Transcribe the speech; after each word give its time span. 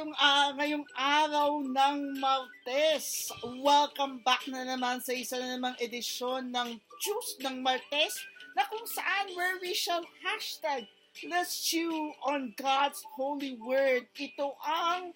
naman 0.00 0.16
kayong 0.16 0.16
uh, 0.16 0.50
ngayong 0.56 0.86
araw 0.96 1.50
ng 1.60 1.96
Martes. 2.24 3.28
Welcome 3.60 4.24
back 4.24 4.48
na 4.48 4.64
naman 4.64 5.04
sa 5.04 5.12
isa 5.12 5.36
na 5.36 5.60
namang 5.60 5.76
edisyon 5.76 6.48
ng 6.48 6.80
Choose 7.04 7.36
ng 7.44 7.60
Martes 7.60 8.16
na 8.56 8.64
kung 8.72 8.88
saan 8.88 9.28
where 9.36 9.60
we 9.60 9.76
shall 9.76 10.00
hashtag 10.24 10.88
Let's 11.28 11.60
chew 11.60 12.16
on 12.24 12.56
God's 12.56 13.04
holy 13.12 13.60
word. 13.60 14.08
Ito 14.16 14.56
ang 14.64 15.12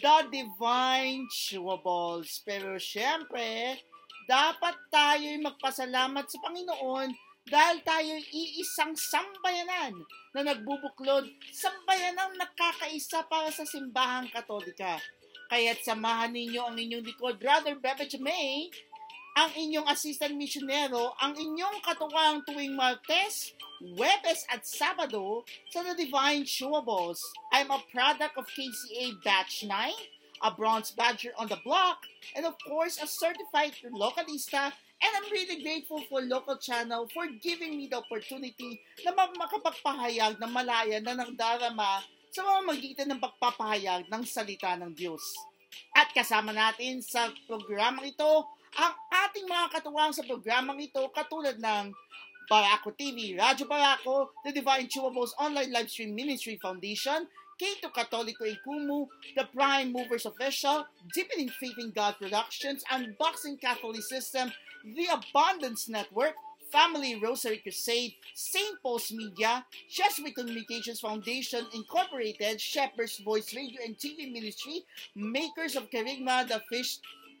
the 0.00 0.16
divine 0.32 1.28
chewables. 1.28 2.40
Pero 2.48 2.80
syempre, 2.80 3.76
dapat 4.24 4.80
tayo'y 4.88 5.44
magpasalamat 5.44 6.24
sa 6.24 6.40
Panginoon 6.40 7.12
dahil 7.46 7.82
tayo 7.82 8.14
iisang 8.30 8.94
sambayanan 8.94 9.98
na 10.32 10.40
nagbubuklod, 10.46 11.26
sambayanang 11.50 12.38
nakakaisa 12.38 13.26
para 13.26 13.50
sa 13.50 13.66
simbahang 13.66 14.30
katolika. 14.30 15.02
Kaya't 15.52 15.84
samahan 15.84 16.32
ninyo 16.32 16.62
ang 16.64 16.78
inyong 16.78 17.04
likod, 17.04 17.36
Brother 17.36 17.76
Beverage 17.76 18.16
May, 18.22 18.72
ang 19.36 19.52
inyong 19.52 19.88
assistant 19.88 20.32
missionero, 20.36 21.12
ang 21.20 21.36
inyong 21.36 21.80
katuwang 21.84 22.44
tuwing 22.48 22.72
Martes, 22.72 23.52
Webes 23.80 24.46
at 24.48 24.64
Sabado 24.64 25.44
sa 25.68 25.82
The 25.82 25.96
Divine 25.98 26.48
Chewables. 26.48 27.20
I'm 27.52 27.72
a 27.72 27.84
product 27.90 28.38
of 28.38 28.48
KCA 28.48 29.20
Batch 29.24 29.64
9, 29.66 29.92
a 30.44 30.50
bronze 30.52 30.92
badger 30.92 31.32
on 31.36 31.48
the 31.48 31.60
block, 31.64 32.04
and 32.36 32.46
of 32.46 32.56
course, 32.64 32.96
a 33.00 33.08
certified 33.08 33.72
localista 33.92 34.72
And 35.02 35.12
I'm 35.18 35.28
really 35.34 35.58
grateful 35.66 35.98
for 36.06 36.22
local 36.22 36.56
channel 36.62 37.10
for 37.10 37.26
giving 37.42 37.74
me 37.74 37.90
the 37.90 37.98
opportunity 37.98 38.78
na 39.02 39.10
makapagpahayag 39.10 40.38
ng 40.38 40.52
malaya 40.54 41.02
na 41.02 41.18
nagdarama 41.18 42.06
sa 42.30 42.40
mga 42.46 42.60
magitan 42.62 43.08
ng 43.10 43.20
pagpapahayag 43.20 44.06
ng 44.06 44.22
salita 44.22 44.78
ng 44.78 44.94
Diyos. 44.94 45.20
At 45.92 46.14
kasama 46.14 46.54
natin 46.54 47.02
sa 47.02 47.34
programang 47.50 48.14
ito 48.14 48.46
ang 48.78 48.94
ating 49.28 49.44
mga 49.44 49.66
katuwang 49.74 50.14
sa 50.16 50.24
programang 50.24 50.80
ito 50.80 51.02
katulad 51.12 51.58
ng 51.60 51.92
Barako 52.48 52.92
TV, 52.96 53.36
Radyo 53.36 53.68
Barako, 53.68 54.32
The 54.44 54.52
Divine 54.52 54.88
Chewables 54.88 55.36
Online 55.40 55.70
Live 55.72 55.90
Stream 55.92 56.12
Ministry 56.16 56.56
Foundation, 56.60 57.26
K2 57.62 57.92
Catholico 57.94 58.42
Ikumu, 58.42 59.06
The 59.36 59.46
Prime 59.54 59.92
Movers 59.92 60.26
Official, 60.26 60.84
Deepening 61.14 61.48
Faith 61.48 61.78
in 61.78 61.92
God 61.92 62.16
Productions, 62.18 62.82
Unboxing 62.90 63.60
Catholic 63.60 64.02
System, 64.02 64.50
The 64.84 65.06
Abundance 65.12 65.88
Network, 65.88 66.34
Family 66.72 67.20
Rosary 67.22 67.58
Crusade, 67.58 68.14
St. 68.34 68.82
Paul's 68.82 69.12
Media, 69.12 69.64
Jesuit 69.88 70.34
Communications 70.34 70.98
Foundation 70.98 71.64
Incorporated, 71.72 72.60
Shepherd's 72.60 73.18
Voice 73.18 73.54
Radio 73.54 73.78
and 73.84 73.96
TV 73.96 74.32
Ministry, 74.32 74.84
Makers 75.14 75.76
of 75.76 75.88
Kerigma, 75.88 76.48
The 76.48 76.62
Fish, 76.68 76.98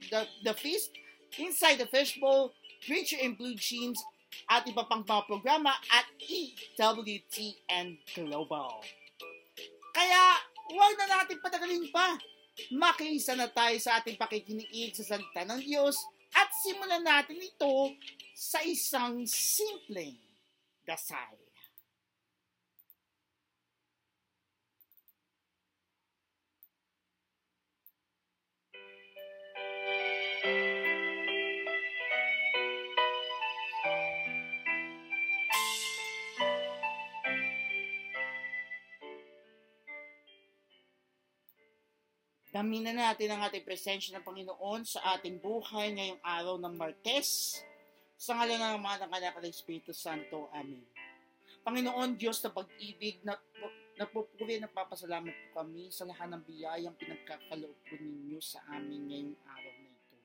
The, 0.08 0.28
the 0.44 0.54
Feast, 0.54 0.92
Inside 1.36 1.78
the 1.78 1.86
Fishbowl, 1.86 2.52
Preacher 2.86 3.16
in 3.20 3.34
Blue 3.34 3.56
Jeans, 3.56 4.04
at 4.48 4.66
iba 4.70 4.86
pang 4.88 5.02
mga 5.02 5.26
programa 5.26 5.74
at 5.90 6.06
EWTN 6.22 7.98
Global. 8.14 9.01
Kaya, 9.92 10.22
huwag 10.72 10.92
na 10.96 11.06
natin 11.20 11.38
patagalin 11.38 11.86
pa. 11.92 12.16
Makiisa 12.72 13.36
na 13.36 13.48
tayo 13.48 13.76
sa 13.80 14.00
ating 14.00 14.16
pakikiniig 14.16 14.92
sa 14.96 15.16
salita 15.16 15.44
ng 15.44 15.60
Diyos 15.60 15.96
at 16.32 16.48
simulan 16.64 17.04
natin 17.04 17.40
ito 17.40 17.96
sa 18.32 18.60
isang 18.64 19.24
simpleng 19.28 20.16
dasal. 20.84 21.41
Damina 42.62 42.94
natin 42.94 43.26
ang 43.26 43.42
ating 43.42 43.66
presensya 43.66 44.14
ng 44.14 44.22
Panginoon 44.22 44.86
sa 44.86 45.18
ating 45.18 45.42
buhay 45.42 45.98
ngayong 45.98 46.22
araw 46.22 46.62
ng 46.62 46.78
Martes. 46.78 47.58
Sa 48.14 48.38
ngalan 48.38 48.78
ng 48.78 48.78
mga 48.78 49.10
ng 49.10 49.10
ng 49.18 49.50
Espiritu 49.50 49.90
Santo. 49.90 50.46
Amen. 50.54 50.86
Panginoon 51.66 52.14
Diyos 52.14 52.38
na 52.38 52.54
pag-ibig, 52.54 53.18
na, 53.26 53.34
nagpupuri 53.98 54.62
na 54.62 54.70
papasalamat 54.70 55.34
po 55.34 55.58
kami 55.58 55.90
sa 55.90 56.06
lahat 56.06 56.30
ng 56.30 56.42
biyayang 56.46 56.94
pinagkakaloob 56.94 57.74
po 57.82 57.94
ninyo 57.98 58.38
sa 58.38 58.62
amin 58.78 59.10
ngayong 59.10 59.38
araw 59.42 59.74
na 59.82 59.90
ito. 59.90 60.16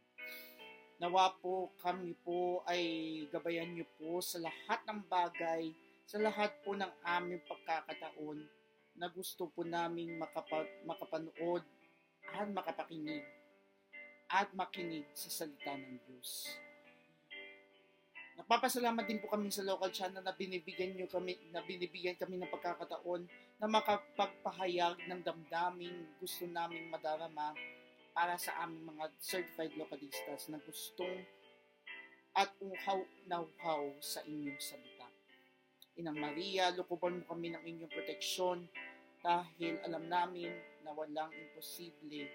Nawa 1.01 1.33
po 1.41 1.73
kami 1.81 2.13
po 2.21 2.61
ay 2.69 2.85
gabayan 3.33 3.73
niyo 3.73 3.89
po 3.97 4.21
sa 4.21 4.37
lahat 4.37 4.85
ng 4.85 5.09
bagay, 5.09 5.73
sa 6.05 6.21
lahat 6.21 6.53
po 6.61 6.77
ng 6.77 6.91
aming 7.01 7.41
pagkakataon 7.49 8.45
na 8.93 9.09
gusto 9.09 9.49
po 9.49 9.65
naming 9.65 10.21
makapa, 10.21 10.69
makapanood 10.85 11.65
at 12.33 12.47
makapakinig 12.51 13.23
at 14.27 14.51
makinig 14.51 15.07
sa 15.15 15.31
salita 15.31 15.71
ng 15.71 15.99
Diyos. 16.03 16.51
Nagpapasalamat 18.37 19.07
din 19.09 19.17
po 19.17 19.33
kami 19.33 19.49
sa 19.49 19.65
local 19.65 19.89
channel 19.89 20.21
na 20.21 20.35
binibigyan 20.35 20.93
niyo 20.93 21.09
kami 21.09 21.33
na 21.49 21.65
binibigyan 21.65 22.19
kami 22.19 22.37
ng 22.37 22.51
pagkakataon 22.53 23.25
na 23.57 23.65
makapagpahayag 23.65 25.09
ng 25.09 25.19
damdaming 25.25 26.05
gusto 26.21 26.45
naming 26.45 26.85
madarama 26.93 27.57
para 28.13 28.37
sa 28.37 28.53
aming 28.61 28.93
mga 28.93 29.09
certified 29.17 29.73
localistas 29.73 30.53
na 30.53 30.61
gustong 30.61 31.25
at 32.37 32.53
uhaw 32.61 33.01
na 33.25 33.41
uhaw 33.41 33.89
sa 33.97 34.21
inyong 34.21 34.61
salita. 34.61 35.09
Inang 35.97 36.21
Maria, 36.21 36.69
lukuban 36.77 37.17
mo 37.17 37.25
kami 37.25 37.57
ng 37.57 37.63
inyong 37.65 37.89
proteksyon 37.89 38.69
dahil 39.25 39.81
alam 39.81 40.05
namin 40.05 40.53
na 40.87 40.95
walang 40.95 41.35
imposible 41.35 42.31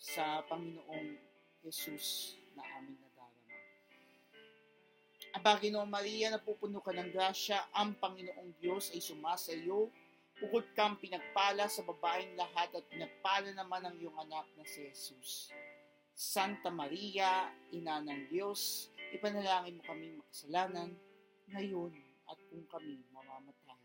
sa 0.00 0.40
Panginoong 0.48 1.12
Jesus 1.60 2.40
na 2.56 2.64
aming 2.80 2.96
nadarama. 2.96 3.52
Aba, 5.36 5.60
Ginoong 5.60 5.92
Maria, 5.92 6.32
napupuno 6.32 6.80
ka 6.80 6.96
ng 6.96 7.12
grasya, 7.12 7.68
ang 7.76 7.92
Panginoong 8.00 8.56
Diyos 8.56 8.88
ay 8.96 9.04
sumasa 9.04 9.52
iyo. 9.52 9.92
Bukod 10.40 10.64
kang 10.72 10.96
pinagpala 10.96 11.68
sa 11.68 11.84
babaeng 11.84 12.34
lahat 12.34 12.72
at 12.72 12.84
pinagpala 12.88 13.52
naman 13.52 13.84
ang 13.84 13.94
iyong 14.00 14.16
anak 14.16 14.48
na 14.56 14.64
si 14.64 14.88
Jesus. 14.88 15.52
Santa 16.16 16.72
Maria, 16.72 17.52
Ina 17.70 18.00
ng 18.00 18.32
Diyos, 18.32 18.88
ipanalangin 19.12 19.76
mo 19.78 19.82
kami 19.84 20.16
makasalanan, 20.16 20.96
ngayon 21.52 21.92
at 22.26 22.38
kung 22.48 22.64
kami 22.66 23.04
mamamatay. 23.12 23.80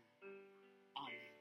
Amen. 0.96 1.36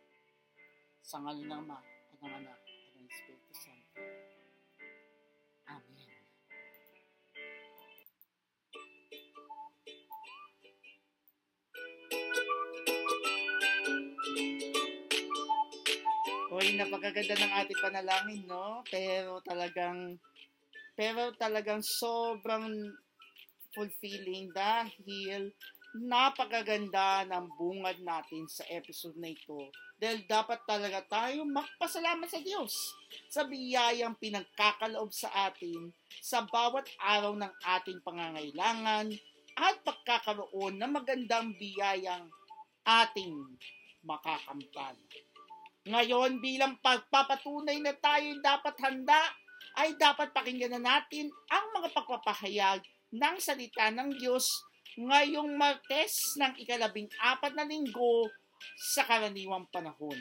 Sa 1.02 1.24
ngalan 1.24 1.48
ng 1.48 1.56
Ama, 1.66 1.97
ng 2.24 2.34
Anak 2.34 2.58
at 2.58 2.86
ng 2.98 3.06
Espiritu 3.06 3.54
Santo. 3.54 4.02
Amen. 5.70 6.10
Hoy, 16.48 16.68
napakaganda 16.80 17.36
ng 17.38 17.54
ating 17.62 17.82
panalangin, 17.84 18.42
no? 18.50 18.82
Pero 18.90 19.44
talagang 19.46 20.18
pero 20.98 21.30
talagang 21.38 21.86
sobrang 21.86 22.74
fulfilling 23.78 24.50
dahil 24.50 25.54
napakaganda 26.02 27.26
ng 27.26 27.46
bungad 27.58 27.98
natin 28.02 28.46
sa 28.46 28.64
episode 28.70 29.18
na 29.18 29.34
ito 29.34 29.70
dahil 29.98 30.22
dapat 30.30 30.62
talaga 30.70 31.02
tayo 31.10 31.42
magpasalamat 31.44 32.30
sa 32.30 32.40
Diyos 32.42 32.74
sa 33.28 33.50
biyayang 33.50 34.14
pinagkakaloob 34.22 35.10
sa 35.10 35.50
atin 35.50 35.90
sa 36.22 36.46
bawat 36.46 36.86
araw 37.02 37.34
ng 37.34 37.54
ating 37.82 38.00
pangangailangan 38.06 39.10
at 39.58 39.76
pagkakaroon 39.82 40.78
ng 40.78 40.92
magandang 40.94 41.58
biyayang 41.58 42.30
ating 42.86 43.34
makakamtan. 44.06 44.96
Ngayon, 45.88 46.44
bilang 46.44 46.78
pagpapatunay 46.84 47.80
na 47.80 47.96
tayo 47.98 48.38
dapat 48.44 48.76
handa, 48.84 49.22
ay 49.78 49.94
dapat 49.96 50.34
pakinggan 50.34 50.78
na 50.78 50.82
natin 50.82 51.30
ang 51.54 51.66
mga 51.80 51.94
pagpapahayag 51.94 52.82
ng 53.14 53.36
salita 53.38 53.94
ng 53.94 54.18
Diyos 54.18 54.50
ngayong 54.98 55.54
Martes 55.54 56.34
ng 56.42 56.58
ikalabing 56.58 57.08
apat 57.22 57.54
na 57.54 57.64
linggo 57.64 58.28
sa 58.76 59.06
karaniwang 59.06 59.70
panahon. 59.70 60.18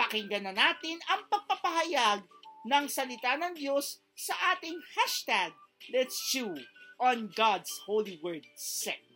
Pakinggan 0.00 0.48
na 0.48 0.54
natin 0.56 0.96
ang 1.12 1.28
pagpapahayag 1.28 2.24
ng 2.64 2.84
salita 2.88 3.36
ng 3.36 3.52
Diyos 3.52 4.00
sa 4.16 4.32
ating 4.56 4.80
hashtag 4.96 5.52
Let's 5.92 6.16
Chew 6.32 6.56
on 6.96 7.28
God's 7.36 7.70
Holy 7.84 8.16
Word 8.22 8.48
segment. 8.56 9.12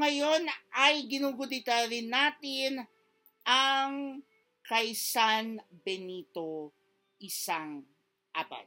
Ngayon 0.00 0.46
ay 0.72 1.04
ginugudita 1.08 1.88
rin 1.88 2.12
natin 2.12 2.84
ang 3.46 4.20
kay 4.66 4.92
San 4.98 5.62
Benito 5.86 6.74
isang 7.22 7.86
abad. 8.34 8.66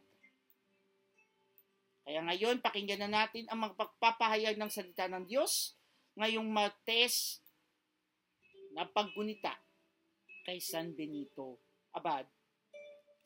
Kaya 2.09 2.25
ngayon, 2.25 2.57
pakinggan 2.63 3.05
na 3.05 3.21
natin 3.21 3.45
ang 3.51 3.69
magpapahayag 3.69 4.57
ng 4.57 4.71
salita 4.73 5.05
ng 5.05 5.29
Diyos 5.29 5.77
ngayong 6.17 6.49
Martes 6.49 7.37
na 8.73 8.87
paggunita 8.89 9.53
kay 10.47 10.57
San 10.57 10.97
Benito 10.97 11.61
Abad 11.93 12.25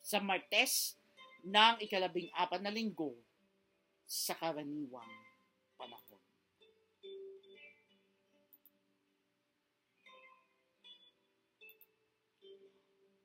sa 0.04 0.20
Martes 0.20 1.00
ng 1.40 1.80
ikalabing 1.80 2.28
apat 2.36 2.60
na 2.60 2.68
linggo 2.68 3.16
sa 4.04 4.36
karaniwang 4.36 5.23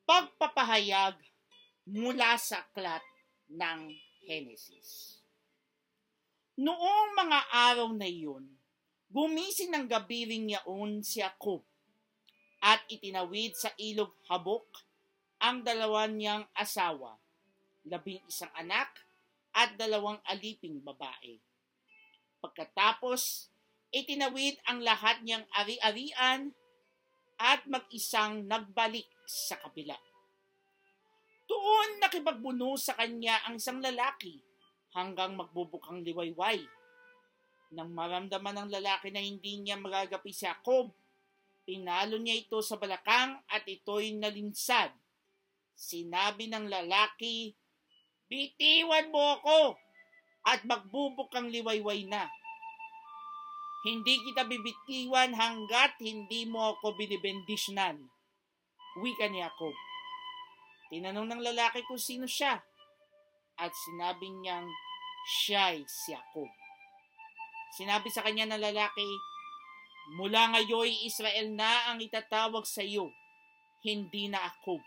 Pagpapahayag 0.10 1.22
mula 1.86 2.34
sa 2.42 2.66
aklat 2.66 3.06
ng 3.46 3.94
Genesis. 4.26 5.22
Noong 6.58 7.14
mga 7.14 7.40
araw 7.54 7.94
na 7.94 8.10
iyon, 8.10 8.42
gumising 9.06 9.70
ng 9.70 9.86
gabi 9.86 10.26
ring 10.26 10.50
yaon 10.50 11.06
si 11.06 11.22
Jacob 11.22 11.62
at 12.58 12.82
itinawid 12.90 13.54
sa 13.54 13.70
ilog 13.78 14.18
Habok 14.26 14.82
ang 15.46 15.62
dalawa 15.62 16.10
niyang 16.10 16.50
asawa, 16.58 17.14
labing 17.86 18.26
isang 18.26 18.50
anak 18.58 18.90
at 19.54 19.78
dalawang 19.78 20.18
aliping 20.26 20.82
babae. 20.82 21.38
Pagkatapos, 22.42 23.54
itinawid 23.94 24.58
ang 24.66 24.82
lahat 24.82 25.22
niyang 25.22 25.46
ari-arian 25.54 26.50
at 27.38 27.62
mag-isang 27.70 28.50
nagbalik 28.50 29.06
sa 29.30 29.62
kabila. 29.62 29.94
Doon 31.46 32.02
nakipagbuno 32.02 32.74
sa 32.82 32.98
kanya 32.98 33.46
ang 33.46 33.62
isang 33.62 33.78
lalaki 33.78 34.42
hanggang 34.98 35.38
magbubukang 35.38 36.02
liwayway. 36.02 36.66
Nang 37.78 37.94
maramdaman 37.94 38.66
ng 38.66 38.70
lalaki 38.74 39.14
na 39.14 39.22
hindi 39.22 39.62
niya 39.62 39.78
magagapi 39.78 40.34
si 40.34 40.50
Jacob, 40.50 40.90
pinalo 41.62 42.18
niya 42.18 42.42
ito 42.42 42.58
sa 42.66 42.82
balakang 42.82 43.38
at 43.46 43.62
ito'y 43.70 44.18
nalinsad. 44.18 44.90
Sinabi 45.78 46.50
ng 46.50 46.66
lalaki, 46.66 47.54
Bitiwan 48.30 49.10
mo 49.10 49.42
ako 49.42 49.74
at 50.46 50.62
magbubukang 50.66 51.50
liwayway 51.50 52.06
na. 52.06 52.30
Hindi 53.82 54.22
kita 54.22 54.46
bibitiwan 54.46 55.34
hanggat 55.34 55.98
hindi 55.98 56.46
mo 56.46 56.78
ako 56.78 56.94
binibendisyonan. 56.94 58.06
Wika 59.00 59.32
ni 59.32 59.40
Jacob. 59.40 59.76
Tinanong 60.92 61.28
ng 61.32 61.42
lalaki 61.44 61.86
kung 61.88 62.02
sino 62.02 62.28
siya 62.28 62.60
at 63.60 63.72
sinabi 63.72 64.28
niyang 64.28 64.68
siya'y 65.44 65.84
si 65.88 66.12
Jacob. 66.12 66.50
Sinabi 67.76 68.10
sa 68.10 68.26
kanya 68.26 68.50
ng 68.50 68.62
lalaki, 68.62 69.08
Mula 70.10 70.58
ngayon 70.58 71.06
Israel 71.06 71.54
na 71.54 71.94
ang 71.94 72.02
itatawag 72.02 72.66
sa 72.66 72.82
iyo, 72.82 73.14
hindi 73.86 74.26
na 74.26 74.42
Jacob, 74.42 74.82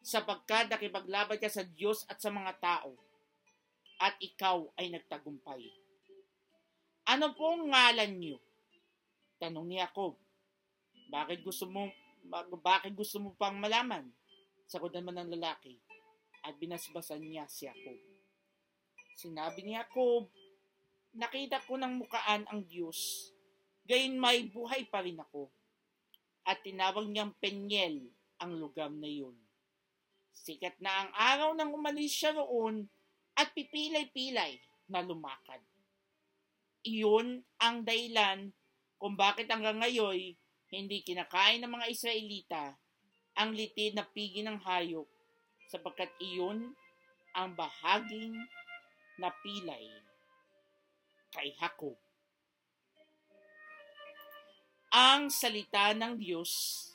sapagkat 0.00 0.72
nakipaglaban 0.72 1.36
ka 1.36 1.52
sa 1.52 1.60
Diyos 1.60 2.08
at 2.08 2.24
sa 2.24 2.32
mga 2.32 2.56
tao, 2.56 2.96
at 4.00 4.16
ikaw 4.16 4.64
ay 4.80 4.88
nagtagumpay. 4.88 5.60
Ano 7.04 7.36
pong 7.36 7.68
ngalan 7.68 8.16
niyo? 8.16 8.40
Tanong 9.36 9.68
ni 9.68 9.76
Jacob. 9.76 10.16
Bakit 11.12 11.44
gusto 11.44 11.68
mo 11.68 11.92
bakit 12.62 12.94
gusto 12.94 13.18
mo 13.18 13.34
pang 13.34 13.58
malaman? 13.58 14.06
Sagot 14.70 14.94
naman 14.94 15.18
ng 15.18 15.34
lalaki 15.34 15.82
at 16.46 16.54
binasbasan 16.56 17.20
niya 17.20 17.44
si 17.50 17.66
Jacob. 17.66 17.98
Sinabi 19.18 19.66
ni 19.66 19.74
Jacob, 19.76 20.30
nakita 21.12 21.60
ko 21.66 21.76
ng 21.76 22.00
mukaan 22.00 22.46
ang 22.48 22.64
Diyos, 22.64 23.30
gayon 23.84 24.16
may 24.16 24.46
buhay 24.48 24.86
pa 24.88 25.02
rin 25.04 25.18
ako. 25.18 25.50
At 26.46 26.64
tinawag 26.64 27.04
niyang 27.10 27.36
Penyel 27.36 28.08
ang 28.40 28.56
lugar 28.56 28.88
na 28.88 29.10
yun. 29.10 29.36
Sikat 30.32 30.80
na 30.80 31.04
ang 31.04 31.10
araw 31.12 31.50
nang 31.52 31.76
umalis 31.76 32.16
siya 32.16 32.32
roon 32.32 32.88
at 33.36 33.52
pipilay-pilay 33.52 34.56
na 34.88 35.04
lumakad. 35.04 35.60
Iyon 36.80 37.44
ang 37.60 37.84
dahilan 37.84 38.48
kung 38.96 39.20
bakit 39.20 39.52
hanggang 39.52 39.84
ngayon 39.84 40.39
hindi 40.70 41.02
kinakain 41.02 41.58
ng 41.66 41.72
mga 41.74 41.86
Israelita 41.90 42.64
ang 43.34 43.50
litid 43.54 43.98
na 43.98 44.06
pigi 44.06 44.46
ng 44.46 44.62
hayop 44.62 45.06
sapagkat 45.66 46.10
iyon 46.22 46.74
ang 47.34 47.54
bahaging 47.58 48.34
napilay 49.18 49.86
kay 51.30 51.54
Jacob. 51.58 51.94
Ang 54.90 55.30
salita 55.30 55.94
ng 55.94 56.18
Diyos 56.18 56.86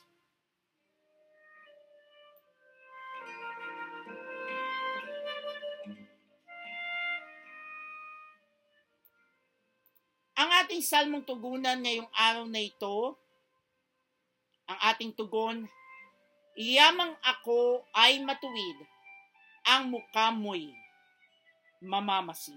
Ang 10.36 10.52
ating 10.52 10.84
salmong 10.84 11.24
tugunan 11.24 11.80
ngayong 11.80 12.12
araw 12.12 12.44
na 12.44 12.60
ito, 12.60 13.16
ang 14.66 14.78
ating 14.94 15.14
tugon 15.14 15.66
Iyamang 16.56 17.12
ako 17.20 17.84
ay 17.92 18.16
matuwid, 18.24 18.80
ang 19.68 19.92
mukha 19.92 20.32
mo'y 20.32 20.72
mamamasid. 21.84 22.56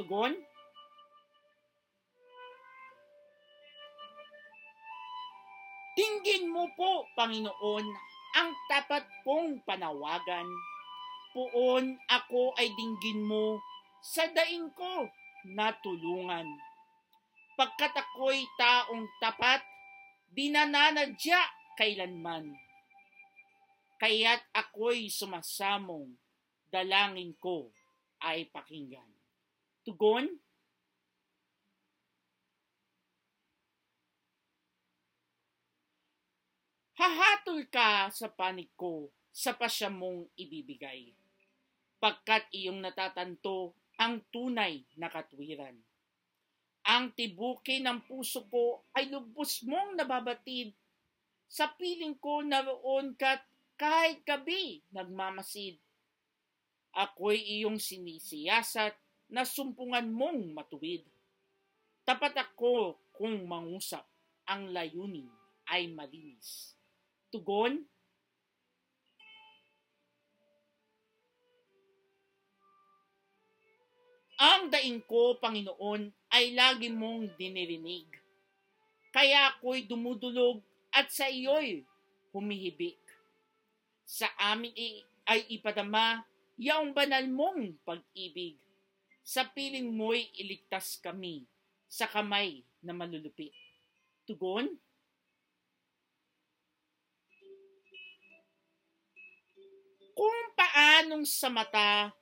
Tugon? 0.00 0.32
Tingin 5.92 6.48
mo 6.48 6.72
po, 6.72 7.04
Panginoon, 7.20 7.84
ang 8.40 8.50
tapat 8.72 9.04
kong 9.28 9.60
panawagan. 9.68 10.48
Poon 11.36 12.00
ako 12.08 12.56
ay 12.56 12.72
dinggin 12.72 13.28
mo 13.28 13.60
sa 14.00 14.24
daing 14.32 14.72
ko 14.72 15.04
na 15.52 15.68
tulungan. 15.84 16.48
Pagkat 17.60 17.92
ako'y 17.92 18.40
taong 18.56 19.04
tapat, 19.20 19.75
dinananadya 20.36 21.40
kailanman 21.80 22.52
kaya't 23.96 24.44
ako'y 24.52 25.08
sumasamong, 25.08 26.12
dalangin 26.68 27.32
ko 27.40 27.72
ay 28.20 28.44
pakinggan. 28.52 29.08
Tugon? 29.80 30.28
Hahatol 36.96 37.68
ka 37.72 38.08
sa 38.12 38.28
panig 38.32 38.72
ko 38.76 39.12
sa 39.32 39.52
pasya 39.56 39.92
mong 39.92 40.32
ibibigay, 40.36 41.12
pagkat 42.00 42.48
iyong 42.52 42.80
natatanto 42.80 43.76
ang 44.00 44.24
tunay 44.32 44.84
na 44.96 45.08
katwiran. 45.08 45.76
Ang 46.86 47.10
tibuki 47.18 47.82
ng 47.82 48.06
puso 48.06 48.46
ko 48.46 48.86
ay 48.94 49.10
lubos 49.10 49.66
mong 49.66 49.98
nababatid. 49.98 50.70
Sa 51.50 51.74
piling 51.74 52.14
ko 52.18 52.46
naroon 52.46 53.18
ka't 53.18 53.42
kahit 53.74 54.22
gabi 54.22 54.86
nagmamasid. 54.94 55.82
Ako'y 56.96 57.60
iyong 57.60 57.76
sinisiyasat 57.76 58.94
na 59.28 59.42
sumpungan 59.42 60.06
mong 60.08 60.54
matuwid. 60.54 61.02
Tapat 62.06 62.38
ako 62.38 62.96
kung 63.10 63.44
mangusap, 63.50 64.06
ang 64.46 64.70
layunin 64.70 65.26
ay 65.66 65.90
malinis. 65.90 66.78
Tugon, 67.34 67.82
Ang 74.36 74.68
daing 74.68 75.00
ko, 75.08 75.40
Panginoon, 75.40 76.12
ay 76.28 76.52
lagi 76.52 76.92
mong 76.92 77.32
dinirinig. 77.40 78.04
Kaya 79.08 79.56
ako'y 79.56 79.88
dumudulog 79.88 80.60
at 80.92 81.08
sa 81.08 81.24
iyo'y 81.24 81.80
humihibik. 82.36 83.00
Sa 84.04 84.28
amin 84.36 84.76
ay 85.24 85.40
ipadama 85.56 86.20
yaong 86.60 86.92
banal 86.92 87.24
mong 87.32 87.80
pag-ibig. 87.80 88.60
Sa 89.24 89.48
piling 89.48 89.88
mo'y 89.88 90.28
iligtas 90.36 91.00
kami 91.00 91.48
sa 91.88 92.04
kamay 92.04 92.60
na 92.84 92.92
malulupit. 92.92 93.56
Tugon? 94.28 94.68
Kung 100.16 100.38
paanong 100.56 101.24
sa 101.24 101.48
mata 101.52 102.12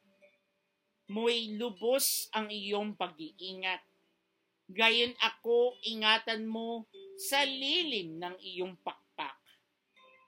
mo'y 1.11 1.57
lubos 1.61 2.33
ang 2.33 2.49
iyong 2.49 2.97
pag-iingat. 2.97 3.83
Gayon 4.71 5.13
ako 5.21 5.77
ingatan 5.85 6.49
mo 6.49 6.89
sa 7.21 7.45
lilim 7.45 8.17
ng 8.17 8.37
iyong 8.41 8.75
pakpak. 8.81 9.37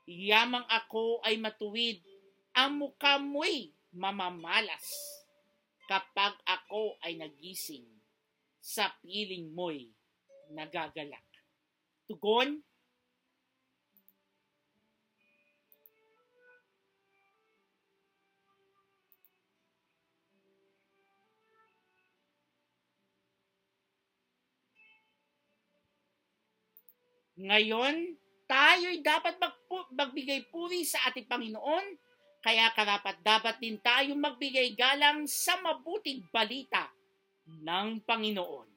Yamang 0.06 0.68
ako 0.68 1.24
ay 1.24 1.40
matuwid, 1.40 2.04
ang 2.52 2.78
mukha 2.84 3.16
mo'y 3.16 3.72
mamamalas. 3.96 4.84
Kapag 5.86 6.36
ako 6.44 6.98
ay 7.00 7.16
nagising, 7.16 7.86
sa 8.66 8.90
piling 8.98 9.54
mo'y 9.54 9.86
nagagalak. 10.50 11.22
Tugon, 12.10 12.58
Ngayon, 27.36 28.16
tayo'y 28.48 29.04
dapat 29.04 29.36
magpu- 29.36 29.92
magbigay 29.92 30.48
puri 30.48 30.88
sa 30.88 31.08
ating 31.12 31.28
Panginoon, 31.28 31.84
kaya 32.40 32.72
karapat 32.72 33.20
dapat 33.20 33.60
din 33.60 33.76
tayo 33.82 34.14
magbigay 34.16 34.72
galang 34.72 35.28
sa 35.28 35.58
mabuting 35.60 36.24
balita 36.32 36.88
ng 37.44 38.00
Panginoon. 38.06 38.75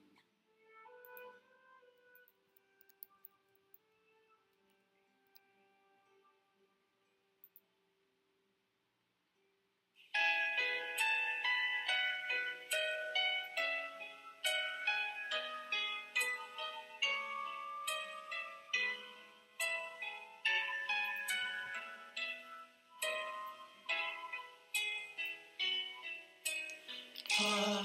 fire. 27.39 27.78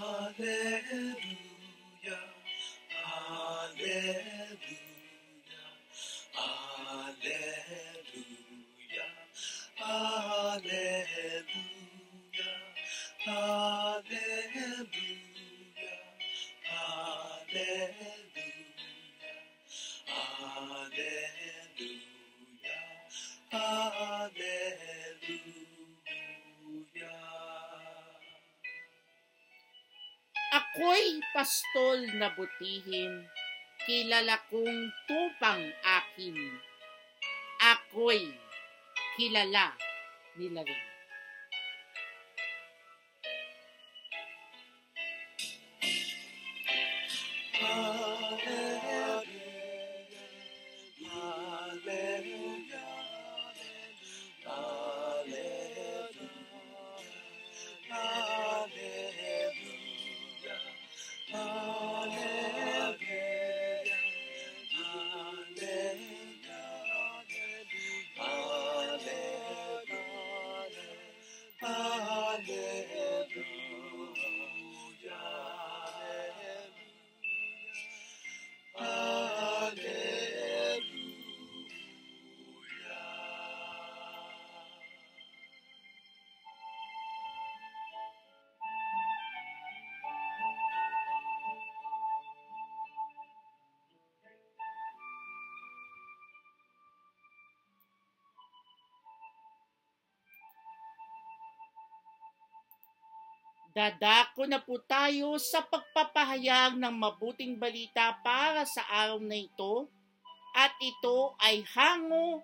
Pastol 31.74 32.06
na 32.22 32.30
butihin, 32.30 33.26
kilala 33.82 34.38
kong 34.46 34.94
tupang 35.10 35.58
akin. 35.82 36.38
Ako'y 37.58 38.30
kilala 39.18 39.74
nila 40.38 40.62
rin. 40.62 40.93
Dadako 103.74 104.46
na 104.46 104.62
po 104.62 104.78
tayo 104.86 105.34
sa 105.42 105.58
pagpapahayag 105.66 106.78
ng 106.78 106.94
mabuting 106.94 107.58
balita 107.58 108.14
para 108.22 108.62
sa 108.62 108.86
araw 108.86 109.18
na 109.18 109.34
ito 109.34 109.90
at 110.54 110.70
ito 110.78 111.34
ay 111.42 111.66
hango 111.74 112.38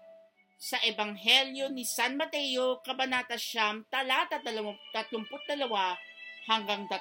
sa 0.59 0.83
Ebanghelyo 0.83 1.71
ni 1.71 1.87
San 1.87 2.19
Mateo, 2.19 2.83
Kabanata 2.83 3.39
Siyam, 3.39 3.87
talata 3.87 4.43
32 4.43 4.91
hanggang 6.51 6.91
38. 6.91 6.99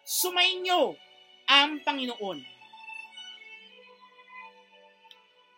Sumainyo 0.00 0.96
ang 1.44 1.84
Panginoon. 1.84 2.40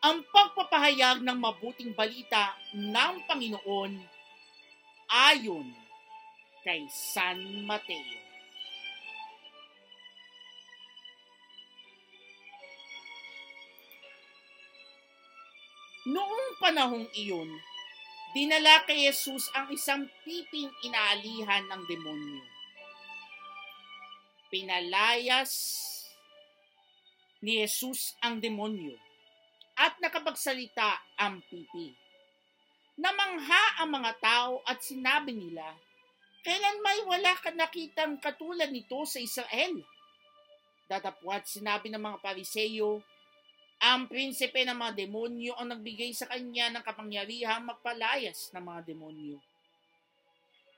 Ang 0.02 0.18
pagpapahayag 0.34 1.22
ng 1.22 1.38
mabuting 1.38 1.94
balita 1.94 2.58
ng 2.74 3.22
Panginoon 3.30 4.02
ayon 5.06 5.81
kay 6.62 6.86
San 6.90 7.66
Mateo. 7.66 8.22
Noong 16.02 16.58
panahong 16.58 17.06
iyon, 17.14 17.46
dinala 18.34 18.82
kay 18.82 19.06
Jesus 19.06 19.46
ang 19.54 19.70
isang 19.70 20.02
piping 20.26 20.66
inaalihan 20.82 21.62
ng 21.70 21.82
demonyo. 21.86 22.42
Pinalayas 24.50 25.52
ni 27.38 27.62
Jesus 27.62 28.18
ang 28.18 28.42
demonyo 28.42 28.98
at 29.78 29.94
nakapagsalita 30.02 30.98
ang 31.18 31.38
pipi. 31.46 31.94
Namangha 32.98 33.82
ang 33.82 33.94
mga 33.94 34.12
tao 34.18 34.52
at 34.66 34.82
sinabi 34.82 35.32
nila, 35.32 35.74
Kailan 36.42 36.82
may 36.82 36.98
wala 37.06 37.38
ka 37.38 37.54
nakitang 37.54 38.18
katulad 38.18 38.66
nito 38.74 38.98
sa 39.06 39.22
Israel? 39.22 39.78
Datapwat 40.90 41.46
sinabi 41.46 41.86
ng 41.86 42.02
mga 42.02 42.18
pariseyo, 42.18 42.98
ang 43.78 44.10
prinsipe 44.10 44.66
ng 44.66 44.74
mga 44.74 45.06
demonyo 45.06 45.54
ang 45.54 45.70
nagbigay 45.70 46.10
sa 46.10 46.26
kanya 46.26 46.70
ng 46.74 46.82
kapangyarihang 46.82 47.62
magpalayas 47.62 48.50
ng 48.50 48.62
mga 48.62 48.80
demonyo. 48.90 49.38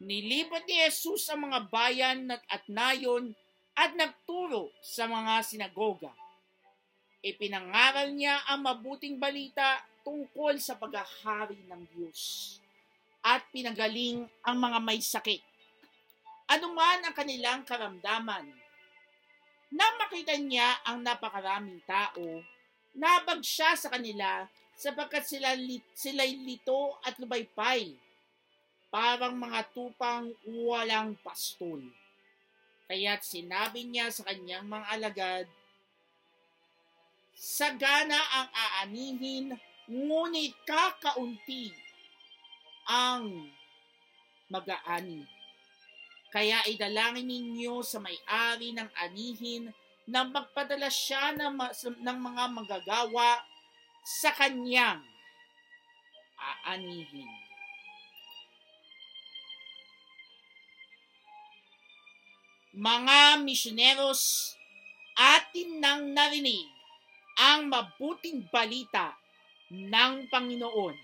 Nilibot 0.04 0.68
ni 0.68 0.84
Jesus 0.84 1.32
ang 1.32 1.48
mga 1.48 1.68
bayan 1.72 2.28
at, 2.28 2.44
at 2.52 2.64
nayon 2.68 3.32
at 3.72 3.96
nagturo 3.96 4.68
sa 4.84 5.08
mga 5.08 5.40
sinagoga. 5.48 6.12
Ipinangaral 7.24 8.12
niya 8.12 8.44
ang 8.52 8.68
mabuting 8.68 9.16
balita 9.16 9.80
tungkol 10.04 10.60
sa 10.60 10.76
paghahari 10.76 11.56
ng 11.64 11.82
Diyos 11.96 12.20
at 13.24 13.48
pinagaling 13.48 14.28
ang 14.44 14.56
mga 14.60 14.78
may 14.84 15.00
sakit. 15.00 15.53
Anuman 16.48 17.00
ang 17.04 17.14
kanilang 17.16 17.62
karamdaman. 17.64 18.46
Nang 19.74 19.94
makita 19.98 20.38
niya 20.38 20.78
ang 20.86 21.02
napakaraming 21.02 21.82
tao, 21.82 22.44
nabag 22.94 23.42
siya 23.42 23.74
sa 23.74 23.90
kanila 23.90 24.46
sapagkat 24.78 25.26
sila 25.26 25.54
li- 25.58 25.82
sila'y 25.94 26.38
lito 26.46 26.98
at 27.02 27.18
lubaypay, 27.18 27.94
parang 28.90 29.34
mga 29.34 29.66
tupang 29.74 30.30
walang 30.46 31.18
pastol. 31.18 31.82
Kaya't 32.86 33.24
sinabi 33.24 33.88
niya 33.88 34.12
sa 34.12 34.22
kanyang 34.28 34.68
mga 34.68 34.86
alagad, 34.94 35.46
Sagana 37.34 38.16
ang 38.30 38.48
aanihin, 38.54 39.58
ngunit 39.90 40.54
kakaunti 40.62 41.74
ang 42.86 43.50
mag-aani. 44.46 45.33
Kaya 46.34 46.66
idalangin 46.66 47.30
ninyo 47.30 47.78
sa 47.86 48.02
may-ari 48.02 48.74
ng 48.74 48.90
anihin 49.06 49.70
na 50.10 50.26
magpadala 50.26 50.90
siya 50.90 51.30
ng, 51.30 51.54
ng 52.02 52.18
mga 52.18 52.44
magagawa 52.50 53.38
sa 54.02 54.34
kanyang 54.34 54.98
aanihin. 56.34 57.30
Mga 62.74 63.38
misyoneros, 63.46 64.58
atin 65.14 65.78
nang 65.78 66.10
narinig 66.10 66.66
ang 67.38 67.70
mabuting 67.70 68.42
balita 68.50 69.14
ng 69.70 70.26
Panginoon. 70.26 71.03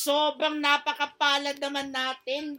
Sobrang 0.00 0.58
napakapalad 0.58 1.60
naman 1.60 1.92
natin 1.92 2.56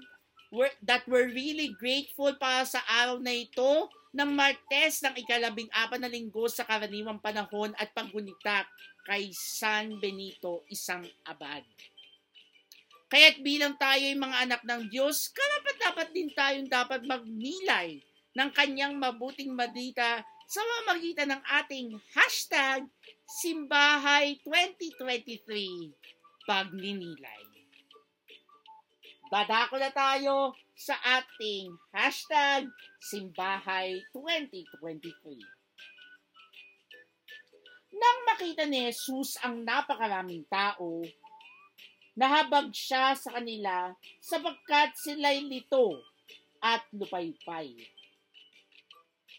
we're, 0.54 0.72
that 0.86 1.02
we're 1.10 1.32
really 1.34 1.74
grateful 1.76 2.32
para 2.38 2.64
sa 2.64 2.80
araw 2.86 3.18
na 3.18 3.34
ito 3.34 3.90
ng 4.12 4.32
Martes 4.32 5.02
ng 5.02 5.16
ikalabing 5.20 5.72
apat 5.72 6.00
na 6.00 6.12
linggo 6.12 6.46
sa 6.52 6.68
karaniwang 6.68 7.20
panahon 7.24 7.72
at 7.80 7.90
paggunita 7.96 8.68
kay 9.08 9.32
San 9.32 9.98
Benito, 9.98 10.68
isang 10.68 11.08
abad. 11.26 11.64
Kaya't 13.12 13.44
bilang 13.44 13.76
tayo 13.76 14.04
ay 14.04 14.16
mga 14.16 14.38
anak 14.48 14.62
ng 14.64 14.82
Diyos, 14.88 15.32
karapat 15.32 15.61
dapat 15.92 16.16
din 16.16 16.32
tayong 16.32 16.72
dapat 16.72 17.04
magnilay 17.04 18.00
ng 18.32 18.50
kanyang 18.56 18.96
mabuting 18.96 19.52
madita 19.52 20.24
sa 20.48 20.64
mamagitan 20.64 21.36
ng 21.36 21.44
ating 21.60 22.00
hashtag 22.16 22.88
Simbahay 23.28 24.40
2023 24.48 25.92
pagninilay. 26.48 27.44
Dadako 29.28 29.84
na 29.84 29.92
tayo 29.92 30.56
sa 30.80 30.96
ating 31.20 31.76
hashtag 31.92 32.72
Simbahay 33.04 34.00
2023. 34.16 35.12
Nang 38.00 38.20
makita 38.32 38.64
ni 38.64 38.88
Jesus 38.88 39.36
ang 39.44 39.68
napakaraming 39.68 40.48
tao, 40.48 41.04
nahabag 42.16 42.76
siya 42.76 43.16
sa 43.16 43.40
kanila 43.40 43.96
sapagkat 44.20 44.96
sila'y 45.00 45.48
lito 45.48 46.00
at 46.62 46.84
lupaypay. 46.94 47.74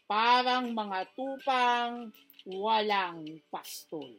Parang 0.08 0.74
mga 0.74 1.08
tupang 1.14 2.10
walang 2.48 3.40
pastol. 3.48 4.10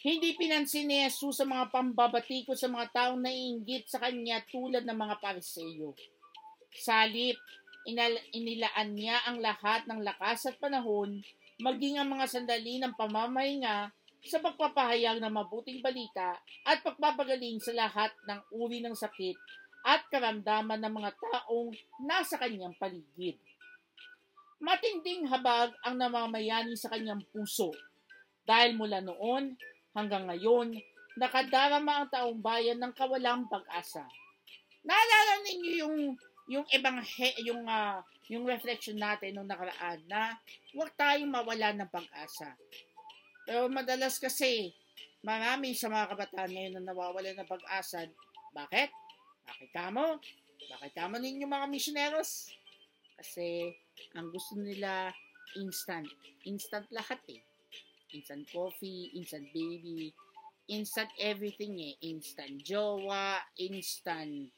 Hindi 0.00 0.32
pinansin 0.32 0.88
ni 0.88 1.04
Jesus 1.04 1.40
sa 1.40 1.44
mga 1.44 1.68
pambabatiko 1.68 2.56
sa 2.56 2.72
mga 2.72 2.88
taong 2.88 3.20
naiinggit 3.20 3.84
sa 3.84 4.00
kanya 4.00 4.40
tulad 4.48 4.88
ng 4.88 4.96
mga 4.96 5.20
pariseyo. 5.20 5.92
Salip, 6.72 7.36
inal- 7.84 8.24
inilaan 8.32 8.96
niya 8.96 9.20
ang 9.28 9.44
lahat 9.44 9.84
ng 9.84 10.00
lakas 10.00 10.48
at 10.48 10.56
panahon, 10.56 11.20
maging 11.60 12.00
ang 12.00 12.16
mga 12.16 12.32
sandali 12.32 12.80
ng 12.80 12.96
pamamahinga 12.96 13.92
sa 14.24 14.38
pagpapahayag 14.40 15.20
ng 15.20 15.32
mabuting 15.32 15.80
balita 15.80 16.36
at 16.68 16.84
pagpapagaling 16.84 17.56
sa 17.60 17.72
lahat 17.72 18.12
ng 18.28 18.40
uri 18.52 18.84
ng 18.84 18.92
sakit 18.92 19.36
at 19.84 20.04
karamdaman 20.12 20.76
ng 20.76 20.92
mga 20.92 21.10
taong 21.16 21.72
nasa 22.04 22.36
kanyang 22.36 22.76
paligid. 22.76 23.40
Matinding 24.60 25.24
habag 25.24 25.72
ang 25.80 25.96
namamayani 25.96 26.76
sa 26.76 26.92
kanyang 26.92 27.24
puso 27.32 27.72
dahil 28.44 28.76
mula 28.76 29.00
noon 29.00 29.56
hanggang 29.96 30.28
ngayon, 30.28 30.76
nakadarama 31.16 32.04
ang 32.04 32.08
taong 32.12 32.38
bayan 32.44 32.76
ng 32.76 32.92
kawalang 32.92 33.48
pag-asa. 33.48 34.04
Naalala 34.84 35.34
ninyo 35.48 35.72
yung 35.80 35.96
yung 36.50 36.66
ebanghe, 36.74 37.30
yung 37.46 37.62
uh, 37.70 38.02
yung 38.26 38.42
reflection 38.42 38.98
natin 38.98 39.38
nung 39.38 39.46
nakaraan 39.46 40.02
na 40.10 40.34
huwag 40.74 40.90
tayong 40.98 41.30
mawala 41.30 41.70
ng 41.74 41.88
pag-asa. 41.88 42.58
Pero 43.50 43.66
madalas 43.66 44.22
kasi 44.22 44.70
marami 45.26 45.74
sa 45.74 45.90
mga 45.90 46.14
kabataan 46.14 46.54
ngayon 46.54 46.72
na 46.78 46.94
nawawala 46.94 47.34
ng 47.34 47.50
pag-asa. 47.50 48.06
Bakit? 48.54 48.94
Bakit 49.42 49.70
kamo? 49.74 50.22
Bakit 50.70 50.92
kamo 50.94 51.18
ninyo 51.18 51.50
mga 51.50 51.66
missioneros? 51.66 52.54
Kasi 53.18 53.74
ang 54.14 54.30
gusto 54.30 54.54
nila 54.54 55.10
instant. 55.58 56.06
Instant 56.46 56.86
lahat 56.94 57.18
eh 57.26 57.42
instant 58.14 58.46
coffee, 58.52 59.10
instant 59.14 59.46
baby, 59.54 60.14
instant 60.68 61.10
everything 61.18 61.78
eh. 61.78 61.94
Instant 62.02 62.62
jowa, 62.62 63.38
instant 63.58 64.50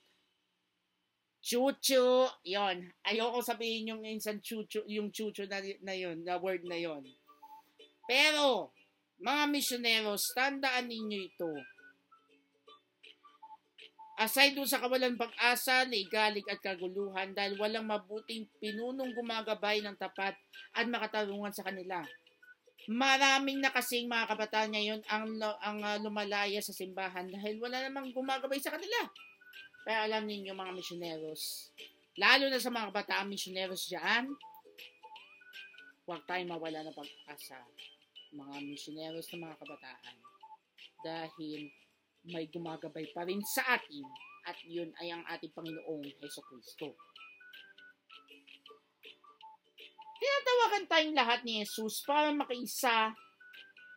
chuchu, 1.42 2.31
yon. 2.46 2.87
Ayoko 3.02 3.42
sabihin 3.42 3.90
yung 3.90 4.02
instant 4.07 4.38
chuchu, 4.40 4.87
yung 4.87 5.11
chuchu 5.11 5.42
na, 5.50 5.59
na 5.83 5.94
yon, 5.96 6.22
na 6.22 6.38
word 6.38 6.62
na 6.62 6.78
yon. 6.78 7.02
Pero, 8.07 8.70
mga 9.23 9.43
misyoneros, 9.55 10.35
tandaan 10.35 10.91
ninyo 10.91 11.19
ito. 11.31 11.53
Aside 14.19 14.55
dun 14.59 14.69
sa 14.69 14.83
kawalan 14.83 15.17
pag-asa, 15.17 15.87
ligalig 15.87 16.45
at 16.51 16.61
kaguluhan 16.61 17.33
dahil 17.33 17.57
walang 17.57 17.89
mabuting 17.89 18.45
pinunong 18.61 19.15
gumagabay 19.17 19.81
ng 19.81 19.97
tapat 19.97 20.37
at 20.75 20.87
makatarungan 20.87 21.55
sa 21.55 21.65
kanila. 21.65 22.03
Maraming 22.91 23.63
na 23.63 23.71
kasing 23.71 24.11
mga 24.11 24.27
kabataan 24.35 24.75
ngayon 24.75 25.01
ang, 25.07 25.27
ang 25.63 25.79
uh, 25.87 25.97
lumalaya 26.03 26.59
sa 26.59 26.75
simbahan 26.75 27.31
dahil 27.31 27.63
wala 27.63 27.79
namang 27.79 28.11
gumagabay 28.11 28.59
sa 28.59 28.75
kanila. 28.75 29.07
Kaya 29.87 30.11
alam 30.11 30.27
ninyo 30.27 30.51
mga 30.51 30.75
misyoneros, 30.75 31.71
lalo 32.19 32.51
na 32.51 32.59
sa 32.59 32.75
mga 32.75 32.91
kabataan 32.91 33.31
misyoneros 33.31 33.87
dyan, 33.87 34.35
huwag 36.07 36.27
tayong 36.27 36.51
mawala 36.51 36.83
ng 36.83 36.95
pag-asa 36.95 37.59
mga 38.33 38.57
misyoneros 38.64 39.29
na 39.33 39.49
mga 39.49 39.59
kabataan 39.61 40.16
dahil 41.05 41.61
may 42.33 42.49
gumagabay 42.49 43.11
pa 43.12 43.27
rin 43.29 43.42
sa 43.45 43.77
atin 43.77 44.07
at 44.47 44.59
yun 44.66 44.90
ay 45.03 45.12
ang 45.12 45.23
ating 45.31 45.53
Panginoong 45.55 46.07
Heso 46.23 46.42
Kristo. 46.47 46.95
Tinatawagan 50.23 50.87
tayong 50.87 51.18
lahat 51.18 51.40
ni 51.42 51.66
Jesus 51.66 52.07
para 52.07 52.31
makiisa, 52.31 53.11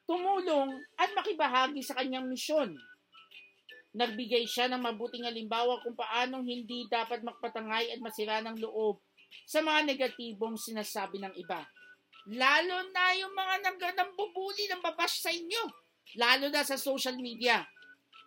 tumulong 0.10 0.74
at 0.98 1.14
makibahagi 1.14 1.86
sa 1.86 1.98
kanyang 2.02 2.26
misyon. 2.26 2.74
Nagbigay 3.96 4.44
siya 4.50 4.68
ng 4.68 4.82
mabuting 4.82 5.24
halimbawa 5.24 5.80
kung 5.86 5.96
paanong 5.96 6.44
hindi 6.44 6.90
dapat 6.90 7.24
magpatangay 7.24 7.94
at 7.94 8.00
masira 8.02 8.42
ng 8.44 8.58
loob 8.60 9.00
sa 9.46 9.62
mga 9.62 9.86
negatibong 9.86 10.58
sinasabi 10.58 11.22
ng 11.22 11.34
iba. 11.38 11.64
Lalo 12.26 12.90
na 12.90 13.14
yung 13.14 13.34
mga 13.38 13.56
nambubuli 14.02 14.66
ng 14.66 14.82
babash 14.82 15.22
sa 15.22 15.30
inyo. 15.30 15.70
Lalo 16.18 16.50
na 16.50 16.66
sa 16.66 16.74
social 16.74 17.14
media. 17.22 17.62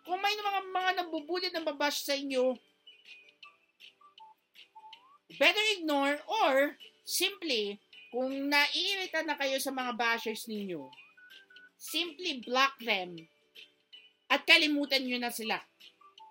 Kung 0.07 0.23
may 0.23 0.31
mga, 0.39 0.61
mga 0.71 0.91
nambubuli 1.03 1.51
ng 1.51 1.67
babash 1.67 2.07
sa 2.07 2.15
inyo, 2.15 2.55
better 5.35 5.65
ignore 5.75 6.15
or 6.25 6.79
simply 7.03 7.77
kung 8.09 8.31
naiirita 8.49 9.21
na 9.27 9.35
kayo 9.35 9.59
sa 9.61 9.69
mga 9.69 9.93
bashers 9.93 10.49
ninyo, 10.49 10.89
simply 11.77 12.41
block 12.41 12.79
them 12.81 13.13
at 14.31 14.47
kalimutan 14.47 15.05
nyo 15.05 15.19
na 15.21 15.29
sila. 15.29 15.59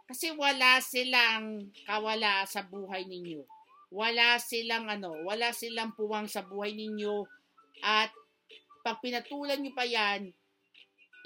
Kasi 0.09 0.33
wala 0.33 0.81
silang 0.81 1.69
kawala 1.85 2.49
sa 2.49 2.65
buhay 2.65 3.05
ninyo. 3.05 3.45
Wala 3.93 4.41
silang 4.41 4.89
ano, 4.89 5.13
wala 5.29 5.53
silang 5.53 5.93
puwang 5.93 6.25
sa 6.25 6.41
buhay 6.41 6.73
ninyo 6.73 7.38
at 7.83 8.11
pag 8.83 9.03
pinatulan 9.05 9.61
nyo 9.61 9.73
pa 9.77 9.85
yan, 9.85 10.33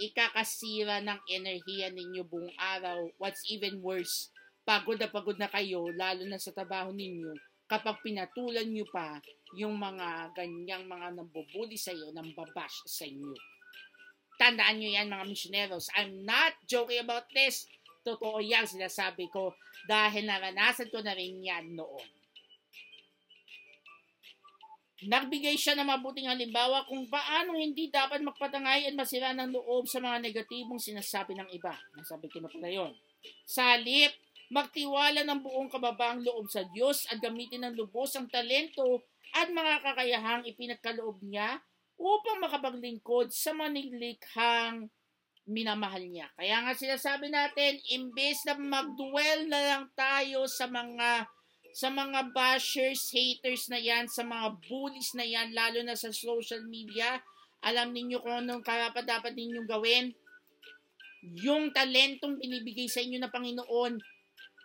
ikakasira 0.01 1.05
ng 1.05 1.21
enerhiya 1.29 1.93
ninyo 1.93 2.25
buong 2.25 2.53
araw. 2.57 3.07
What's 3.21 3.45
even 3.47 3.79
worse, 3.85 4.33
pagod 4.65 4.99
na 4.99 5.09
pagod 5.11 5.37
na 5.37 5.51
kayo, 5.51 5.91
lalo 5.93 6.25
na 6.27 6.41
sa 6.41 6.55
trabaho 6.55 6.91
ninyo, 6.91 7.37
kapag 7.69 8.01
pinatulan 8.03 8.67
nyo 8.67 8.87
pa 8.91 9.21
yung 9.57 9.77
mga 9.77 10.33
ganyang 10.33 10.85
mga 10.89 11.17
nambubuli 11.17 11.77
sa 11.77 11.93
iyo, 11.93 12.11
nambabash 12.11 12.85
sa 12.89 13.05
inyo. 13.05 13.37
Tandaan 14.41 14.81
nyo 14.81 14.91
yan 14.91 15.13
mga 15.13 15.29
missioneros. 15.29 15.93
I'm 15.95 16.25
not 16.25 16.57
joking 16.67 17.05
about 17.05 17.29
this. 17.37 17.69
Totoo 18.03 18.43
yan 18.43 18.67
sinasabi 18.67 19.31
ko 19.31 19.55
dahil 19.87 20.27
naranasan 20.27 20.91
ko 20.91 20.99
na 21.05 21.15
rin 21.15 21.39
yan 21.39 21.79
noon. 21.79 22.22
Nagbigay 25.03 25.59
siya 25.59 25.75
ng 25.75 25.89
mabuting 25.89 26.31
halimbawa 26.31 26.87
kung 26.87 27.11
paano 27.11 27.59
hindi 27.59 27.91
dapat 27.91 28.23
magpatangay 28.23 28.87
at 28.87 28.95
masira 28.95 29.35
ng 29.35 29.51
loob 29.51 29.91
sa 29.91 29.99
mga 29.99 30.23
negatibong 30.23 30.79
sinasabi 30.79 31.35
ng 31.35 31.51
iba. 31.51 31.75
Nasabi 31.99 32.31
ko 32.31 32.39
na 32.39 32.51
pala 32.51 32.71
yun. 32.71 32.95
Sa 33.43 33.75
magtiwala 34.53 35.25
ng 35.25 35.41
buong 35.41 35.73
kababaang 35.73 36.21
loob 36.21 36.47
sa 36.53 36.63
Diyos 36.71 37.09
at 37.09 37.19
gamitin 37.25 37.65
ng 37.65 37.75
lubos 37.75 38.13
ang 38.15 38.29
talento 38.29 39.01
at 39.33 39.49
mga 39.49 39.81
kakayahang 39.81 40.45
ipinagkaloob 40.45 41.25
niya 41.25 41.57
upang 41.97 42.45
makapaglingkod 42.45 43.33
sa 43.33 43.57
manilikhang 43.57 44.93
minamahal 45.49 46.05
niya. 46.05 46.29
Kaya 46.37 46.63
nga 46.63 46.73
sinasabi 46.77 47.33
natin, 47.33 47.81
imbes 47.91 48.45
na 48.45 48.55
magduel 48.55 49.49
na 49.49 49.59
lang 49.59 49.85
tayo 49.97 50.45
sa 50.47 50.69
mga 50.69 51.27
sa 51.73 51.89
mga 51.89 52.37
bashers, 52.37 53.09
haters 53.13 53.73
na 53.73 53.81
yan, 53.81 54.05
sa 54.09 54.21
mga 54.21 54.61
bullies 54.69 55.17
na 55.17 55.25
yan, 55.25 55.57
lalo 55.57 55.81
na 55.81 55.97
sa 55.97 56.13
social 56.13 56.61
media, 56.69 57.21
alam 57.65 57.97
ninyo 57.97 58.21
kung 58.21 58.45
anong 58.45 58.61
karapat 58.61 59.09
dapat 59.09 59.33
ninyong 59.33 59.69
gawin. 59.69 60.13
Yung 61.41 61.73
talentong 61.73 62.37
binibigay 62.37 62.91
sa 62.91 63.01
inyo 63.01 63.17
na 63.17 63.33
Panginoon, 63.33 63.97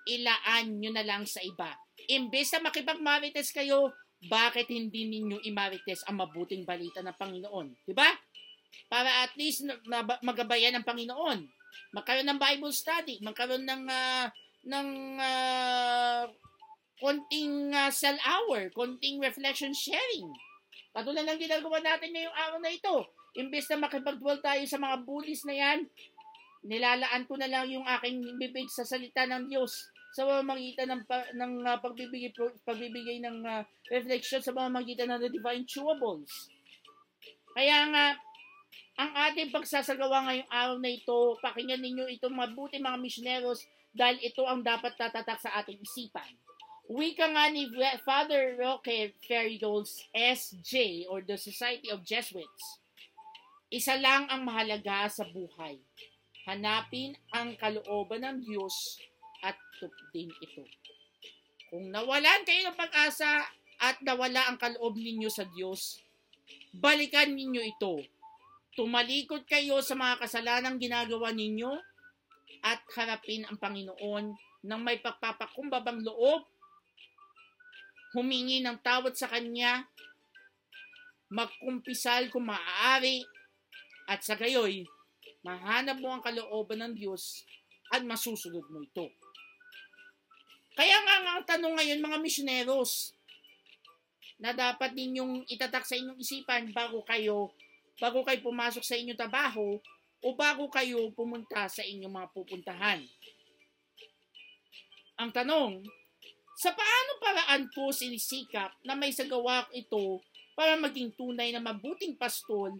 ilaan 0.07 0.67
nyo 0.81 0.91
na 0.91 1.05
lang 1.05 1.23
sa 1.23 1.39
iba. 1.43 1.71
Imbes 2.11 2.51
na 2.55 2.67
makipagmarites 2.67 3.55
kayo, 3.55 3.93
bakit 4.25 4.67
hindi 4.73 5.05
ninyo 5.05 5.45
imarites 5.45 6.01
ang 6.09 6.19
mabuting 6.19 6.65
balita 6.65 7.05
ng 7.05 7.15
Panginoon? 7.15 7.85
Diba? 7.85 8.09
Para 8.89 9.23
at 9.23 9.31
least 9.37 9.63
magabayan 10.25 10.73
ng 10.75 10.87
Panginoon. 10.87 11.39
Magkaroon 11.93 12.25
ng 12.25 12.41
Bible 12.41 12.73
study, 12.73 13.21
magkaroon 13.21 13.63
ng 13.63 13.83
uh, 13.85 14.25
ng 14.67 14.87
uh, 15.21 16.25
konting 16.97 17.73
uh, 17.73 17.93
cell 17.93 18.17
hour, 18.25 18.69
konting 18.73 19.21
reflection 19.21 19.73
sharing. 19.73 20.29
Katulad 20.93 21.29
ng 21.29 21.41
ginagawa 21.41 21.77
natin 21.81 22.09
ngayong 22.13 22.37
araw 22.37 22.57
na 22.57 22.73
ito. 22.73 23.05
Imbes 23.37 23.69
na 23.69 23.85
makipagdual 23.85 24.41
tayo 24.41 24.65
sa 24.65 24.81
mga 24.81 25.05
bullies 25.05 25.45
na 25.45 25.53
yan, 25.53 25.79
nilalaan 26.65 27.29
ko 27.29 27.37
na 27.37 27.45
lang 27.45 27.69
yung 27.69 27.85
aking 27.85 28.25
bibig 28.41 28.65
sa 28.73 28.81
salita 28.81 29.29
ng 29.29 29.45
Diyos 29.45 29.93
sa 30.17 30.25
pamamagitan 30.25 30.89
ng, 30.89 31.01
ng 31.37 31.53
uh, 31.61 31.77
pagbibigay, 31.77 32.33
pagbibigay 32.65 33.21
ng 33.21 33.45
uh, 33.45 33.61
reflection 33.93 34.41
sa 34.41 34.49
pamamagitan 34.49 35.13
ng 35.13 35.21
the 35.21 35.29
divine 35.29 35.61
chewables. 35.69 36.49
Kaya 37.53 37.85
nga, 37.93 38.05
ang 38.97 39.11
ating 39.29 39.53
pagsasagawa 39.53 40.25
ngayong 40.25 40.49
araw 40.49 40.77
na 40.81 40.89
ito, 40.89 41.37
pakinggan 41.37 41.85
ninyo 41.85 42.09
itong 42.17 42.33
mabuti 42.33 42.81
mga 42.81 42.97
missioneros 42.97 43.69
dahil 43.93 44.17
ito 44.25 44.41
ang 44.49 44.65
dapat 44.65 44.97
tatatak 44.97 45.37
sa 45.37 45.53
ating 45.61 45.77
isipan. 45.77 46.33
Wika 46.87 47.27
nga 47.35 47.51
ni 47.51 47.67
Father 48.07 48.55
Roque 48.55 49.11
Ferrigols 49.19 50.07
SJ 50.15 51.03
or 51.11 51.19
the 51.19 51.35
Society 51.35 51.91
of 51.91 52.07
Jesuits. 52.07 52.79
Isa 53.67 53.99
lang 53.99 54.31
ang 54.31 54.47
mahalaga 54.47 55.11
sa 55.11 55.27
buhay. 55.27 55.75
Hanapin 56.47 57.19
ang 57.35 57.59
kalooban 57.59 58.23
ng 58.23 58.39
Diyos 58.39 59.03
at 59.43 59.59
tupdin 59.83 60.31
ito. 60.39 60.63
Kung 61.67 61.91
nawalan 61.91 62.47
kayo 62.47 62.71
ng 62.71 62.79
pag-asa 62.79 63.43
at 63.83 63.99
nawala 63.99 64.47
ang 64.47 64.55
kaloob 64.55 64.95
ninyo 64.95 65.27
sa 65.27 65.43
Diyos, 65.43 65.99
balikan 66.71 67.35
ninyo 67.35 67.67
ito. 67.67 67.99
Tumalikod 68.79 69.43
kayo 69.43 69.83
sa 69.83 69.99
mga 69.99 70.23
kasalanang 70.23 70.79
ginagawa 70.79 71.35
ninyo 71.35 71.75
at 72.63 72.79
harapin 72.95 73.43
ang 73.43 73.59
Panginoon 73.59 74.39
ng 74.63 74.79
may 74.79 75.03
pagpapakumbabang 75.03 75.99
loob 76.07 76.47
humingi 78.15 78.63
ng 78.63 78.77
tawad 78.79 79.15
sa 79.15 79.27
Kanya, 79.27 79.83
magkumpisal 81.31 82.31
kung 82.31 82.47
maaari, 82.47 83.23
at 84.07 84.23
sa 84.23 84.39
gayoy, 84.39 84.87
mahanap 85.43 85.99
mo 85.99 86.15
ang 86.15 86.23
kalooban 86.23 86.79
ng 86.79 86.93
Diyos 86.95 87.43
at 87.91 88.03
masusunod 88.07 88.63
mo 88.71 88.79
ito. 88.79 89.11
Kaya 90.77 90.95
nga 91.03 91.15
ang 91.35 91.43
tanong 91.43 91.75
ngayon 91.75 91.99
mga 91.99 92.17
misyoneros, 92.23 93.17
na 94.37 94.53
dapat 94.53 94.93
ninyong 94.93 95.49
itatak 95.49 95.81
sa 95.81 95.97
inyong 95.97 96.21
isipan 96.21 96.69
bago 96.69 97.01
kayo 97.01 97.49
bago 97.97 98.21
kayo 98.21 98.39
pumasok 98.45 98.85
sa 98.85 98.93
inyong 98.93 99.17
trabaho 99.17 99.81
o 100.21 100.27
bago 100.37 100.69
kayo 100.69 101.09
pumunta 101.17 101.65
sa 101.65 101.81
inyong 101.81 102.13
mga 102.13 102.29
pupuntahan. 102.29 103.01
Ang 105.17 105.33
tanong, 105.33 105.81
sa 106.57 106.73
paano 106.73 107.11
paraan 107.21 107.69
po 107.69 107.93
sinisikap 107.93 108.73
na 108.81 108.97
may 108.97 109.13
sagawa 109.13 109.69
ito 109.69 110.17
para 110.57 110.73
maging 110.73 111.13
tunay 111.13 111.53
na 111.53 111.61
mabuting 111.61 112.17
pastol 112.17 112.73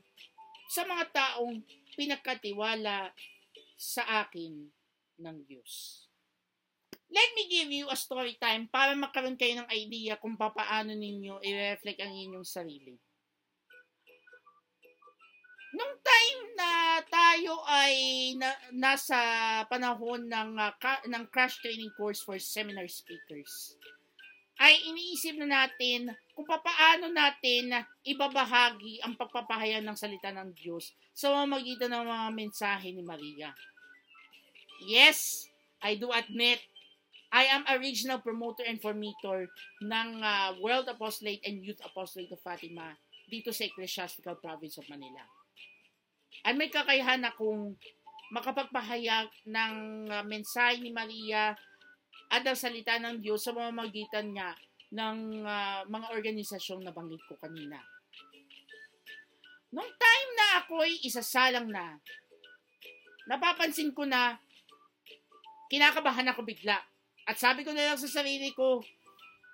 sa 0.73 0.81
mga 0.81 1.05
taong 1.13 1.61
pinakatiwala 1.93 3.13
sa 3.77 4.25
akin 4.25 4.65
ng 5.21 5.37
Diyos. 5.45 6.03
Let 7.07 7.29
me 7.37 7.45
give 7.47 7.69
you 7.69 7.85
a 7.87 7.95
story 7.95 8.35
time 8.41 8.65
para 8.65 8.97
magkaroon 8.97 9.37
kayo 9.37 9.61
ng 9.61 9.69
idea 9.69 10.17
kung 10.17 10.35
paano 10.35 10.91
ninyo 10.91 11.39
i-reflect 11.45 12.01
ang 12.01 12.17
inyong 12.17 12.43
sarili. 12.43 12.97
Nung 15.75 15.95
time 15.99 16.41
na 16.55 17.03
tayo 17.03 17.59
ay 17.67 17.95
na, 18.39 18.55
nasa 18.71 19.19
panahon 19.67 20.23
ng 20.23 20.55
uh, 20.55 20.71
ka, 20.79 21.03
ng 21.03 21.27
crash 21.27 21.59
training 21.59 21.91
course 21.99 22.23
for 22.23 22.39
seminar 22.39 22.87
speakers, 22.87 23.75
ay 24.63 24.79
iniisip 24.87 25.35
na 25.37 25.67
natin 25.67 26.15
kung 26.31 26.47
paano 26.47 27.11
natin 27.11 27.83
ibabahagi 28.07 29.03
ang 29.03 29.19
pagpapahayag 29.19 29.83
ng 29.83 29.97
salita 29.99 30.31
ng 30.31 30.55
Diyos 30.55 30.95
sa 31.11 31.35
mamagitan 31.35 31.91
ng 31.91 32.05
mga 32.07 32.27
mensahe 32.31 32.89
ni 32.95 33.03
Maria. 33.03 33.51
Yes, 34.87 35.51
I 35.83 35.99
do 35.99 36.09
admit 36.15 36.63
I 37.27 37.43
am 37.51 37.67
a 37.67 37.75
regional 37.75 38.23
promoter 38.23 38.63
and 38.63 38.79
formator 38.79 39.51
ng 39.83 40.09
uh, 40.23 40.55
World 40.63 40.87
Apostolate 40.87 41.43
and 41.43 41.59
Youth 41.59 41.83
Apostolate 41.83 42.31
of 42.31 42.39
Fatima 42.39 42.95
dito 43.27 43.51
sa 43.51 43.67
Ecclesiastical 43.67 44.39
Province 44.39 44.79
of 44.79 44.87
Manila 44.87 45.36
ay 46.47 46.53
may 46.55 46.71
kakayahan 46.71 47.23
akong 47.27 47.75
makapagpahayag 48.31 49.27
ng 49.47 49.75
uh, 50.11 50.23
mensahe 50.27 50.79
ni 50.83 50.91
Maria 50.91 51.55
at 52.27 52.43
ang 52.43 52.59
salita 52.59 52.99
ng 52.99 53.23
Diyos 53.23 53.43
sa 53.43 53.55
mamamagitan 53.55 54.35
niya 54.35 54.51
ng 54.91 55.43
uh, 55.47 55.81
mga 55.87 56.07
organisasyong 56.11 56.83
nabanggit 56.83 57.23
ko 57.27 57.39
kanina. 57.39 57.79
Nung 59.71 59.91
time 59.95 60.29
na 60.35 60.47
ako'y 60.63 61.03
isasalang 61.03 61.67
na, 61.71 61.99
napapansin 63.27 63.91
ko 63.91 64.07
na 64.07 64.39
kinakabahan 65.67 66.31
ako 66.31 66.47
bigla. 66.47 66.79
At 67.27 67.35
sabi 67.35 67.67
ko 67.67 67.75
na 67.75 67.91
lang 67.91 67.99
sa 67.99 68.07
sarili 68.07 68.55
ko, 68.55 68.79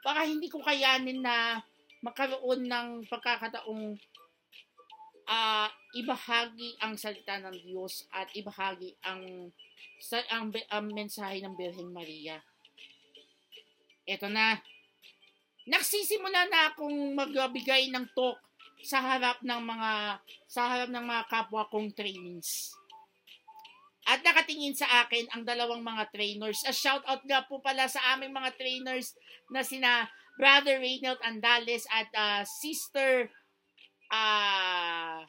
baka 0.06 0.30
hindi 0.30 0.46
ko 0.50 0.62
kayanin 0.62 1.26
na 1.26 1.58
magkaroon 2.06 2.70
ng 2.70 2.88
pagkakataong 3.10 3.98
uh, 5.28 5.68
ibahagi 5.96 6.80
ang 6.82 6.98
salita 6.98 7.40
ng 7.40 7.56
Diyos 7.64 8.08
at 8.12 8.32
ibahagi 8.34 8.98
ang 9.06 9.52
sa, 10.04 10.20
ang, 10.32 10.52
ang 10.68 10.86
mensahe 10.92 11.40
ng 11.40 11.56
Birhen 11.56 11.92
Maria. 11.92 12.42
Ito 14.04 14.28
na. 14.28 14.60
Nagsisimula 15.64 16.52
na 16.52 16.76
akong 16.76 17.16
magbigay 17.16 17.88
ng 17.88 18.12
talk 18.12 18.36
sa 18.84 19.00
harap 19.00 19.40
ng 19.40 19.62
mga 19.64 20.20
sa 20.44 20.68
harap 20.68 20.92
ng 20.92 21.06
mga 21.08 21.24
kapwa 21.32 21.64
kong 21.72 21.96
trainings. 21.96 22.76
At 24.04 24.20
nakatingin 24.20 24.76
sa 24.76 25.08
akin 25.08 25.32
ang 25.32 25.48
dalawang 25.48 25.80
mga 25.80 26.12
trainers. 26.12 26.68
A 26.68 26.76
shout 26.76 27.00
out 27.08 27.24
nga 27.24 27.48
po 27.48 27.64
pala 27.64 27.88
sa 27.88 28.04
aming 28.12 28.36
mga 28.36 28.52
trainers 28.60 29.16
na 29.48 29.64
sina 29.64 30.12
Brother 30.36 30.84
Reynald 30.84 31.24
Andales 31.24 31.88
at 31.88 32.12
uh, 32.12 32.44
Sister 32.44 33.32
uh, 34.12 35.24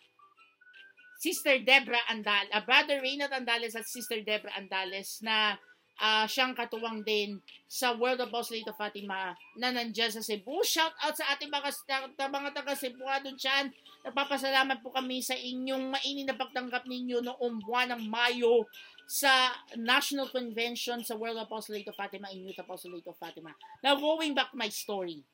Sister 1.21 1.63
Debra 1.65 2.01
Andal, 2.11 2.51
uh, 2.53 2.61
Brother 2.65 3.01
Reynald 3.01 3.33
Andales 3.33 3.77
at 3.79 3.89
Sister 3.89 4.21
Debra 4.21 4.53
Andales 4.57 5.23
na 5.25 5.57
uh, 6.01 6.27
siyang 6.27 6.53
katuwang 6.57 7.07
din 7.07 7.39
sa 7.71 7.95
World 7.95 8.23
of 8.23 8.31
Apostolate 8.31 8.69
of 8.71 8.79
Fatima 8.79 9.35
na 9.59 9.71
nandiyan 9.71 10.11
sa 10.11 10.23
Cebu. 10.23 10.63
Shout 10.67 10.95
out 11.03 11.15
sa 11.15 11.33
ating 11.35 11.51
mga, 11.51 11.71
mga 12.19 12.51
taga 12.55 12.75
Cebuano 12.75 13.31
dyan. 13.35 13.71
Nagpapasalamat 14.05 14.85
po 14.85 14.93
kami 14.93 15.25
sa 15.25 15.35
inyong 15.35 15.91
mainit 15.91 16.29
na 16.29 16.37
pagtanggap 16.37 16.85
ninyo 16.85 17.25
noong 17.25 17.63
buwan 17.65 17.95
ng 17.95 18.03
Mayo 18.05 18.69
sa 19.05 19.53
National 19.77 20.29
Convention 20.33 21.05
sa 21.05 21.17
World 21.17 21.41
Apostolate 21.41 21.89
of 21.89 21.97
Fatima 21.97 22.33
in 22.33 22.45
Youth 22.45 22.61
Apostolate 22.61 23.05
of 23.09 23.17
Fatima. 23.21 23.53
Now, 23.85 24.01
going 24.01 24.33
back 24.33 24.53
my 24.57 24.69
story. 24.73 25.25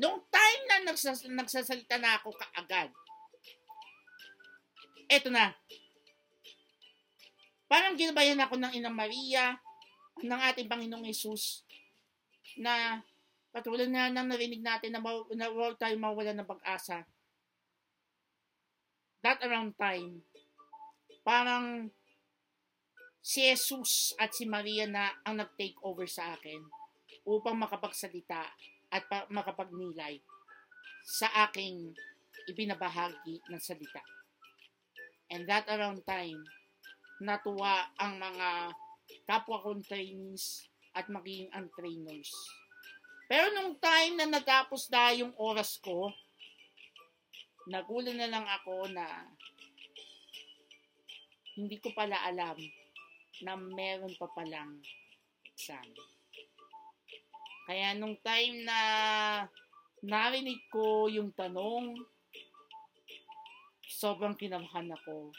Nung 0.00 0.24
time 0.32 0.62
na 0.64 0.76
nagsas- 0.88 1.28
nagsasalita 1.28 2.00
na 2.00 2.16
ako 2.16 2.32
kaagad, 2.32 2.88
eto 5.12 5.28
na. 5.28 5.52
Parang 7.68 8.00
ginabayan 8.00 8.40
ako 8.40 8.56
ng 8.56 8.72
Inang 8.80 8.96
Maria, 8.96 9.60
ng 10.24 10.40
ating 10.48 10.72
Panginoong 10.72 11.04
Yesus, 11.04 11.68
na 12.56 13.04
katulad 13.52 13.92
na 13.92 14.08
nang 14.08 14.32
narinig 14.32 14.64
natin 14.64 14.96
na, 14.96 15.04
maw- 15.04 15.28
na 15.36 15.52
huwag 15.52 15.76
tayo 15.76 15.94
mawala 16.00 16.32
ng 16.32 16.48
pag-asa. 16.48 17.04
That 19.20 19.44
around 19.44 19.76
time, 19.76 20.24
parang 21.20 21.92
si 23.20 23.44
Jesus 23.44 24.16
at 24.16 24.32
si 24.32 24.48
Maria 24.48 24.88
na 24.88 25.12
ang 25.28 25.36
nag-take 25.44 25.76
over 25.84 26.08
sa 26.08 26.32
akin 26.32 26.64
upang 27.28 27.60
makapagsalita 27.60 28.48
at 28.90 29.06
pa- 29.06 29.30
makapagnilay 29.30 30.18
sa 31.06 31.30
aking 31.48 31.94
ibinabahagi 32.50 33.38
ng 33.50 33.60
salita. 33.62 34.02
And 35.30 35.46
that 35.46 35.70
around 35.70 36.02
time, 36.02 36.42
natuwa 37.22 37.86
ang 37.96 38.18
mga 38.18 38.74
kapwa 39.26 39.62
kong 39.62 39.86
trainees 39.86 40.66
at 40.94 41.06
maging 41.06 41.46
ang 41.54 41.70
trainers. 41.74 42.30
Pero 43.30 43.54
nung 43.54 43.78
time 43.78 44.18
na 44.18 44.26
natapos 44.26 44.90
na 44.90 45.14
yung 45.14 45.30
oras 45.38 45.78
ko, 45.78 46.10
nagulan 47.70 48.18
na 48.18 48.26
lang 48.26 48.42
ako 48.42 48.90
na 48.90 49.06
hindi 51.54 51.78
ko 51.78 51.94
pala 51.94 52.18
alam 52.26 52.58
na 53.46 53.54
meron 53.54 54.10
pa 54.18 54.26
palang 54.34 54.82
exam. 55.46 55.86
Kaya 57.70 57.94
nung 57.94 58.18
time 58.18 58.66
na 58.66 58.78
narinig 60.02 60.58
ko 60.74 61.06
yung 61.06 61.30
tanong, 61.30 61.94
sobrang 63.86 64.34
kinabahan 64.34 64.90
ako. 64.90 65.30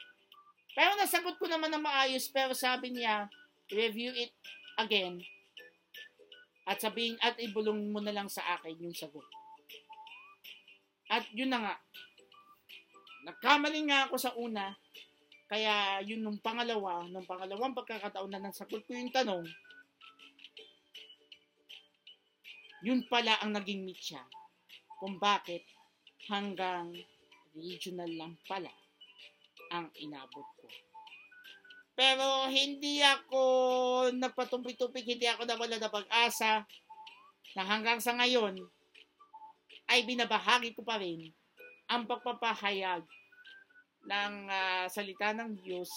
Pero 0.72 0.96
nasagot 0.96 1.36
ko 1.36 1.52
naman 1.52 1.68
na 1.68 1.84
maayos, 1.84 2.32
pero 2.32 2.56
sabi 2.56 2.96
niya, 2.96 3.28
review 3.68 4.16
it 4.16 4.32
again 4.80 5.20
at 6.64 6.80
sabihin 6.80 7.20
at 7.20 7.36
ibulong 7.36 7.92
mo 7.92 8.00
na 8.00 8.16
lang 8.16 8.32
sa 8.32 8.56
akin 8.56 8.80
yung 8.80 8.96
sagot. 8.96 9.28
At 11.12 11.28
yun 11.36 11.52
na 11.52 11.60
nga. 11.60 11.76
Nagkamali 13.28 13.92
nga 13.92 14.08
ako 14.08 14.16
sa 14.16 14.32
una. 14.40 14.72
Kaya 15.52 16.00
yun 16.08 16.24
nung 16.24 16.40
pangalawa, 16.40 17.04
nung 17.12 17.28
pangalawang 17.28 17.76
pagkakataon 17.76 18.32
na 18.32 18.40
nasagot 18.40 18.88
ko 18.88 18.96
yung 18.96 19.12
tanong, 19.12 19.44
yun 22.82 23.06
pala 23.06 23.38
ang 23.42 23.54
naging 23.54 23.86
mitya 23.86 24.22
kung 24.98 25.22
bakit 25.22 25.66
hanggang 26.30 26.94
regional 27.54 28.10
lang 28.10 28.34
pala 28.46 28.70
ang 29.74 29.90
inabot 29.98 30.46
ko. 30.60 30.68
Pero 31.94 32.50
hindi 32.50 33.04
ako 33.04 33.42
nagpatumpik-tumpik, 34.16 35.06
hindi 35.06 35.28
ako 35.30 35.46
nawala 35.46 35.78
na 35.78 35.92
pag-asa 35.92 36.66
na 37.54 37.64
hanggang 37.68 38.00
sa 38.00 38.16
ngayon 38.16 38.58
ay 39.92 40.08
binabahagi 40.08 40.72
ko 40.74 40.82
pa 40.88 40.98
rin 40.98 41.30
ang 41.92 42.08
pagpapahayag 42.08 43.04
ng 44.08 44.34
ah, 44.48 44.88
salita 44.88 45.36
ng 45.36 45.60
Diyos 45.60 45.92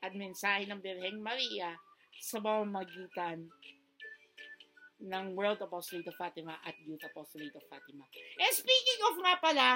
at 0.00 0.14
mensahe 0.14 0.64
ng 0.64 0.78
Birheng 0.78 1.20
Maria 1.20 1.74
sa 2.16 2.38
pamamagitan 2.38 3.50
ng 5.04 5.36
World 5.36 5.60
Apostolate 5.60 6.08
of 6.08 6.16
Fatima 6.16 6.56
at 6.64 6.74
Youth 6.82 7.04
Apostolate 7.04 7.54
of 7.54 7.64
Fatima. 7.68 8.04
And 8.40 8.54
speaking 8.56 9.00
of 9.04 9.14
nga 9.20 9.34
pala, 9.38 9.68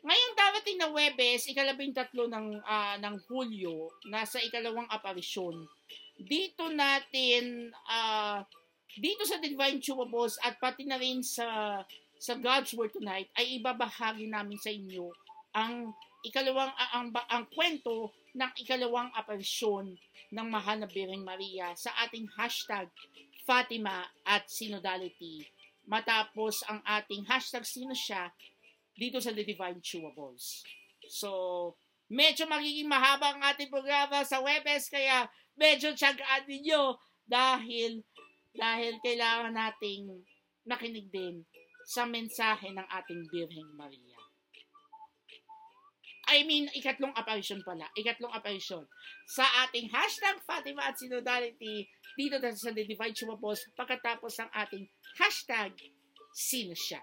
ngayong 0.00 0.34
darating 0.34 0.78
na 0.80 0.88
Webes, 0.90 1.46
ikalabing 1.46 1.92
tatlo 1.92 2.26
ng, 2.26 2.60
ah, 2.64 2.96
ng 2.96 3.16
Hulyo, 3.28 3.92
nasa 4.08 4.40
ikalawang 4.40 4.88
aparisyon, 4.88 5.68
dito 6.16 6.72
natin, 6.72 7.70
ah, 7.86 8.40
dito 8.96 9.28
sa 9.28 9.36
Divine 9.36 9.78
Chewables 9.78 10.40
at 10.40 10.56
pati 10.56 10.88
na 10.88 10.96
rin 10.96 11.20
sa 11.20 11.80
sa 12.16 12.32
God's 12.32 12.72
Word 12.72 12.96
tonight 12.96 13.28
ay 13.36 13.60
ibabahagi 13.60 14.24
namin 14.24 14.56
sa 14.56 14.72
inyo 14.72 15.12
ang 15.52 15.92
ikalawang 16.24 16.72
ang, 16.72 17.12
ang, 17.12 17.24
ang 17.28 17.44
kwento 17.52 18.12
ng 18.36 18.52
ikalawang 18.60 19.12
aparisyon 19.12 19.96
ng 20.32 20.46
Mahal 20.48 20.80
na 20.80 20.88
Bireng 20.88 21.24
Maria 21.24 21.72
sa 21.76 21.92
ating 22.04 22.28
hashtag 22.36 22.88
Fatima 23.46 24.10
at 24.26 24.50
Synodality 24.50 25.46
matapos 25.86 26.66
ang 26.66 26.82
ating 26.82 27.22
hashtag 27.30 27.62
sino 27.62 27.94
siya 27.94 28.34
dito 28.98 29.22
sa 29.22 29.30
The 29.30 29.46
Divine 29.46 29.78
Chewables. 29.78 30.66
So, 31.06 31.30
medyo 32.10 32.50
magiging 32.50 32.90
mahaba 32.90 33.38
ang 33.38 33.42
ating 33.54 33.70
programa 33.70 34.26
sa 34.26 34.42
Webes 34.42 34.90
kaya 34.90 35.30
medyo 35.54 35.94
tsagaan 35.94 36.42
ninyo 36.50 36.98
dahil 37.22 38.02
dahil 38.50 38.98
kailangan 38.98 39.54
nating 39.54 40.26
nakinig 40.66 41.06
din 41.14 41.46
sa 41.86 42.02
mensahe 42.02 42.74
ng 42.74 42.86
ating 42.90 43.30
Birheng 43.30 43.70
Maria. 43.78 44.25
I 46.26 46.42
mean, 46.42 46.66
ikatlong 46.74 47.14
apparition 47.14 47.62
pala. 47.62 47.86
Ikatlong 47.94 48.34
apparition. 48.34 48.82
Sa 49.30 49.46
ating 49.66 49.90
hashtag 49.94 50.42
Fatima 50.42 50.90
at 50.90 50.98
Synodality 50.98 51.86
dito 52.18 52.36
sa 52.54 52.74
The 52.74 52.82
Divine 52.82 53.14
Chumapos 53.14 53.70
pagkatapos 53.78 54.42
ng 54.42 54.50
ating 54.50 54.84
hashtag 55.22 55.70
Sino 56.36 56.76
siya? 56.76 57.00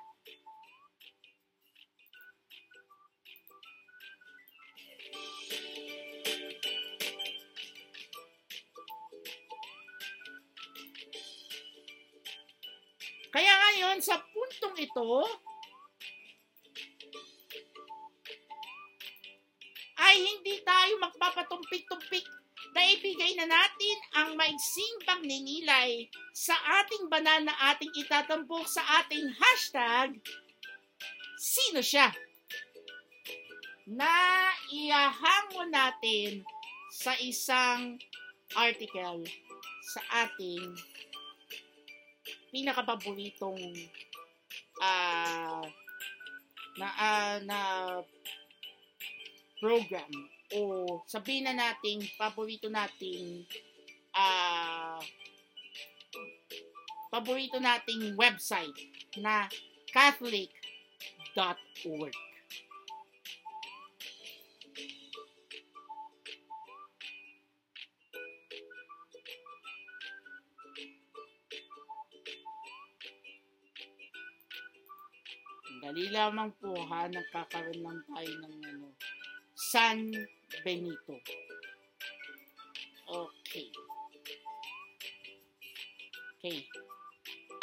Kaya 13.33 13.49
ngayon, 13.57 13.97
sa 13.97 14.21
puntong 14.21 14.77
ito, 14.77 15.25
ay 20.13 20.19
hindi 20.21 20.61
tayo 20.61 20.93
magpapatumpik-tumpik 21.01 22.21
na 22.77 22.81
ibigay 22.85 23.33
na 23.33 23.49
natin 23.49 23.97
ang 24.13 24.29
maigsing 24.37 25.01
pagninilay 25.09 26.05
sa 26.37 26.53
ating 26.53 27.09
banal 27.09 27.41
na 27.41 27.53
ating 27.73 27.89
itatampok 27.97 28.69
sa 28.69 28.85
ating 29.01 29.25
hashtag, 29.33 30.21
sino 31.41 31.81
siya? 31.81 32.13
Na 33.89 34.13
iahango 34.69 35.65
natin 35.73 36.45
sa 36.93 37.17
isang 37.17 37.97
article 38.53 39.25
sa 39.81 40.29
ating 40.29 40.77
pinakapaboritong 42.53 43.89
ah 44.77 45.65
na 46.77 46.87
ah, 47.01 47.37
na 47.45 47.59
program 49.63 50.11
o 50.51 50.99
sabihin 51.07 51.47
na 51.47 51.55
nating 51.55 52.03
paborito 52.19 52.67
nating 52.67 53.47
ah 54.11 54.99
paborito 57.07 57.63
nating 57.63 58.19
website 58.19 58.75
na 59.23 59.47
catholic.org. 59.95 60.51
Dali 75.83 76.09
lamang 76.09 76.49
po 76.57 76.73
ha, 76.89 77.05
nagkakaroon 77.05 77.83
lang 77.83 77.99
tayo 78.07 78.31
ng 78.39 78.55
ano, 78.71 78.87
San 79.73 80.13
Benito. 80.61 81.17
Okay. 83.09 83.73
Okay. 86.37 86.61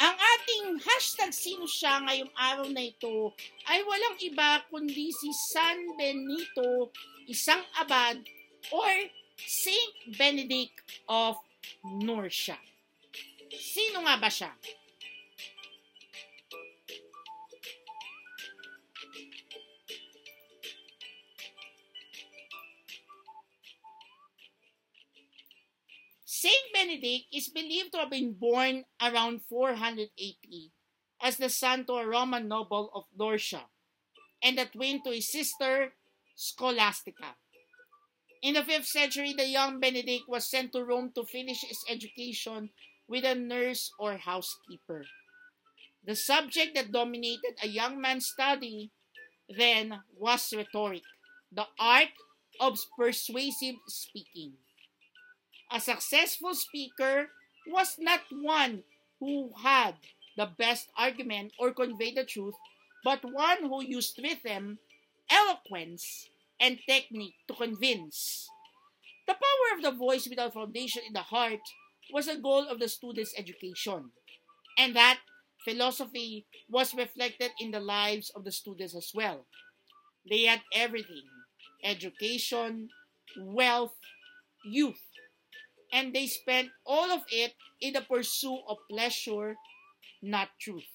Ang 0.03 0.15
ating 0.19 0.65
hashtag 0.83 1.31
sino 1.31 1.63
siya 1.63 2.03
ngayong 2.03 2.33
araw 2.35 2.67
na 2.67 2.83
ito 2.83 3.31
ay 3.63 3.79
walang 3.87 4.19
iba 4.27 4.59
kundi 4.67 5.07
si 5.15 5.31
San 5.55 5.95
Benito, 5.95 6.91
isang 7.31 7.63
abad, 7.79 8.19
or 8.75 8.91
Saint 9.39 10.19
Benedict 10.19 10.83
of 11.07 11.39
Nursia. 12.03 12.59
Sino 13.55 14.03
nga 14.03 14.19
ba 14.19 14.27
siya? 14.27 14.51
Benedict 26.81 27.25
is 27.31 27.49
believed 27.49 27.91
to 27.93 27.99
have 27.99 28.09
been 28.09 28.33
born 28.33 28.85
around 28.99 29.45
480 29.45 30.09
as 31.21 31.37
the 31.37 31.49
son 31.49 31.85
to 31.85 31.93
a 31.93 32.07
Roman 32.07 32.47
noble 32.47 32.89
of 32.95 33.05
Norcia 33.15 33.69
and 34.41 34.57
a 34.57 34.65
twin 34.65 35.03
to 35.03 35.11
his 35.11 35.31
sister 35.31 35.93
Scholastica. 36.35 37.37
In 38.41 38.55
the 38.55 38.61
5th 38.61 38.87
century, 38.87 39.33
the 39.37 39.45
young 39.45 39.79
Benedict 39.79 40.23
was 40.27 40.49
sent 40.49 40.71
to 40.73 40.83
Rome 40.83 41.11
to 41.13 41.23
finish 41.23 41.61
his 41.61 41.85
education 41.87 42.71
with 43.07 43.25
a 43.25 43.35
nurse 43.35 43.91
or 43.99 44.17
housekeeper. 44.17 45.05
The 46.03 46.15
subject 46.15 46.73
that 46.73 46.91
dominated 46.91 47.61
a 47.61 47.67
young 47.67 48.01
man's 48.01 48.25
study 48.25 48.89
then 49.47 50.01
was 50.17 50.51
rhetoric, 50.51 51.03
the 51.51 51.67
art 51.77 52.09
of 52.59 52.79
persuasive 52.97 53.75
speaking. 53.87 54.57
A 55.71 55.79
successful 55.79 56.53
speaker 56.53 57.29
was 57.67 57.97
not 57.97 58.21
one 58.29 58.83
who 59.19 59.53
had 59.63 59.95
the 60.35 60.45
best 60.57 60.89
argument 60.97 61.53
or 61.57 61.73
conveyed 61.73 62.17
the 62.17 62.25
truth, 62.25 62.55
but 63.03 63.23
one 63.23 63.63
who 63.63 63.83
used 63.83 64.19
rhythm, 64.21 64.79
eloquence, 65.29 66.29
and 66.59 66.79
technique 66.87 67.35
to 67.47 67.53
convince. 67.53 68.49
The 69.27 69.33
power 69.33 69.77
of 69.77 69.81
the 69.81 69.91
voice 69.91 70.27
without 70.27 70.53
foundation 70.53 71.03
in 71.07 71.13
the 71.13 71.21
heart 71.21 71.61
was 72.11 72.27
a 72.27 72.37
goal 72.37 72.67
of 72.67 72.79
the 72.79 72.89
student's 72.89 73.33
education, 73.37 74.11
and 74.77 74.95
that 74.95 75.19
philosophy 75.63 76.45
was 76.69 76.93
reflected 76.93 77.51
in 77.59 77.71
the 77.71 77.79
lives 77.79 78.29
of 78.31 78.43
the 78.43 78.51
students 78.51 78.95
as 78.95 79.11
well. 79.13 79.45
They 80.29 80.43
had 80.43 80.61
everything 80.73 81.23
education, 81.83 82.89
wealth, 83.37 83.95
youth, 84.65 85.01
and 85.91 86.13
they 86.13 86.27
spent 86.27 86.69
all 86.85 87.11
of 87.11 87.21
it 87.31 87.53
in 87.79 87.93
the 87.93 88.01
pursuit 88.01 88.61
of 88.67 88.77
pleasure, 88.89 89.55
not 90.21 90.49
truth. 90.59 90.87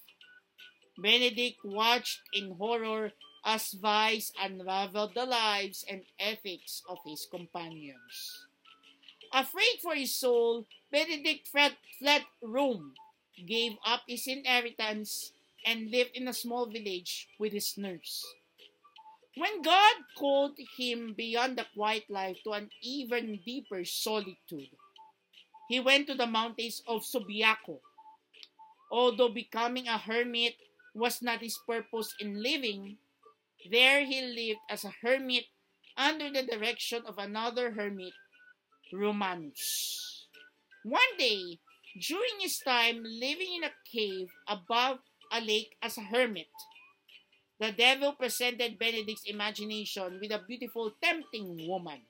Benedict 0.97 1.59
watched 1.63 2.21
in 2.33 2.51
horror 2.51 3.13
as 3.45 3.73
vice 3.73 4.31
unraveled 4.41 5.13
the 5.13 5.25
lives 5.25 5.85
and 5.89 6.01
ethics 6.19 6.81
of 6.89 6.97
his 7.05 7.27
companions. 7.29 8.47
Afraid 9.31 9.79
for 9.81 9.93
his 9.93 10.15
soul, 10.15 10.65
Benedict 10.91 11.47
fled, 11.47 11.77
fled 11.99 12.23
Rome, 12.41 12.93
gave 13.45 13.73
up 13.85 14.01
his 14.07 14.25
inheritance, 14.27 15.31
and 15.65 15.91
lived 15.91 16.11
in 16.15 16.27
a 16.27 16.33
small 16.33 16.65
village 16.65 17.27
with 17.37 17.53
his 17.53 17.77
nurse. 17.77 18.25
When 19.35 19.61
God 19.61 19.95
called 20.17 20.57
him 20.77 21.13
beyond 21.13 21.57
the 21.57 21.65
quiet 21.75 22.09
life 22.09 22.37
to 22.43 22.51
an 22.53 22.71
even 22.81 23.39
deeper 23.45 23.85
solitude, 23.85 24.71
he 25.67 25.79
went 25.79 26.07
to 26.07 26.15
the 26.15 26.27
mountains 26.27 26.81
of 26.87 27.03
Subiaco. 27.03 27.79
Although 28.91 29.29
becoming 29.29 29.87
a 29.87 29.97
hermit 29.97 30.55
was 30.93 31.21
not 31.21 31.41
his 31.41 31.59
purpose 31.67 32.13
in 32.19 32.41
living, 32.41 32.97
there 33.69 34.05
he 34.05 34.21
lived 34.21 34.61
as 34.69 34.85
a 34.85 34.93
hermit 35.01 35.45
under 35.97 36.31
the 36.31 36.43
direction 36.43 37.03
of 37.05 37.17
another 37.17 37.71
hermit, 37.71 38.13
Romanus. 38.93 40.27
One 40.83 41.17
day, 41.17 41.59
during 41.99 42.39
his 42.39 42.59
time 42.59 43.03
living 43.03 43.55
in 43.57 43.63
a 43.65 43.73
cave 43.91 44.29
above 44.47 44.99
a 45.31 45.41
lake 45.41 45.75
as 45.81 45.97
a 45.97 46.01
hermit, 46.07 46.47
the 47.59 47.71
devil 47.71 48.13
presented 48.13 48.77
Benedict's 48.77 49.25
imagination 49.25 50.19
with 50.21 50.31
a 50.31 50.43
beautiful, 50.47 50.93
tempting 51.01 51.67
woman. 51.67 52.01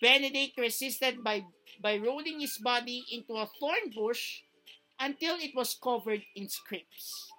Benedict 0.00 0.56
resisted 0.56 1.22
by, 1.22 1.44
by 1.82 1.98
rolling 1.98 2.40
his 2.40 2.56
body 2.58 3.04
into 3.12 3.34
a 3.34 3.48
thorn 3.58 3.92
bush 3.94 4.40
until 4.98 5.36
it 5.36 5.54
was 5.54 5.74
covered 5.74 6.22
in 6.34 6.48
scripts. 6.48 7.30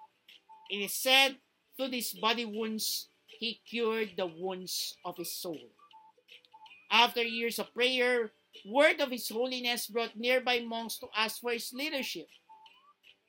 It 0.70 0.76
is 0.76 0.94
said, 0.94 1.36
through 1.76 1.88
these 1.88 2.12
body 2.14 2.44
wounds, 2.44 3.08
he 3.26 3.60
cured 3.68 4.12
the 4.16 4.26
wounds 4.26 4.96
of 5.04 5.16
his 5.16 5.32
soul. 5.32 5.58
After 6.90 7.22
years 7.22 7.58
of 7.58 7.74
prayer, 7.74 8.30
word 8.66 9.00
of 9.00 9.10
his 9.10 9.28
holiness 9.28 9.86
brought 9.86 10.16
nearby 10.16 10.60
monks 10.60 10.98
to 10.98 11.08
ask 11.16 11.40
for 11.40 11.52
his 11.52 11.72
leadership. 11.72 12.28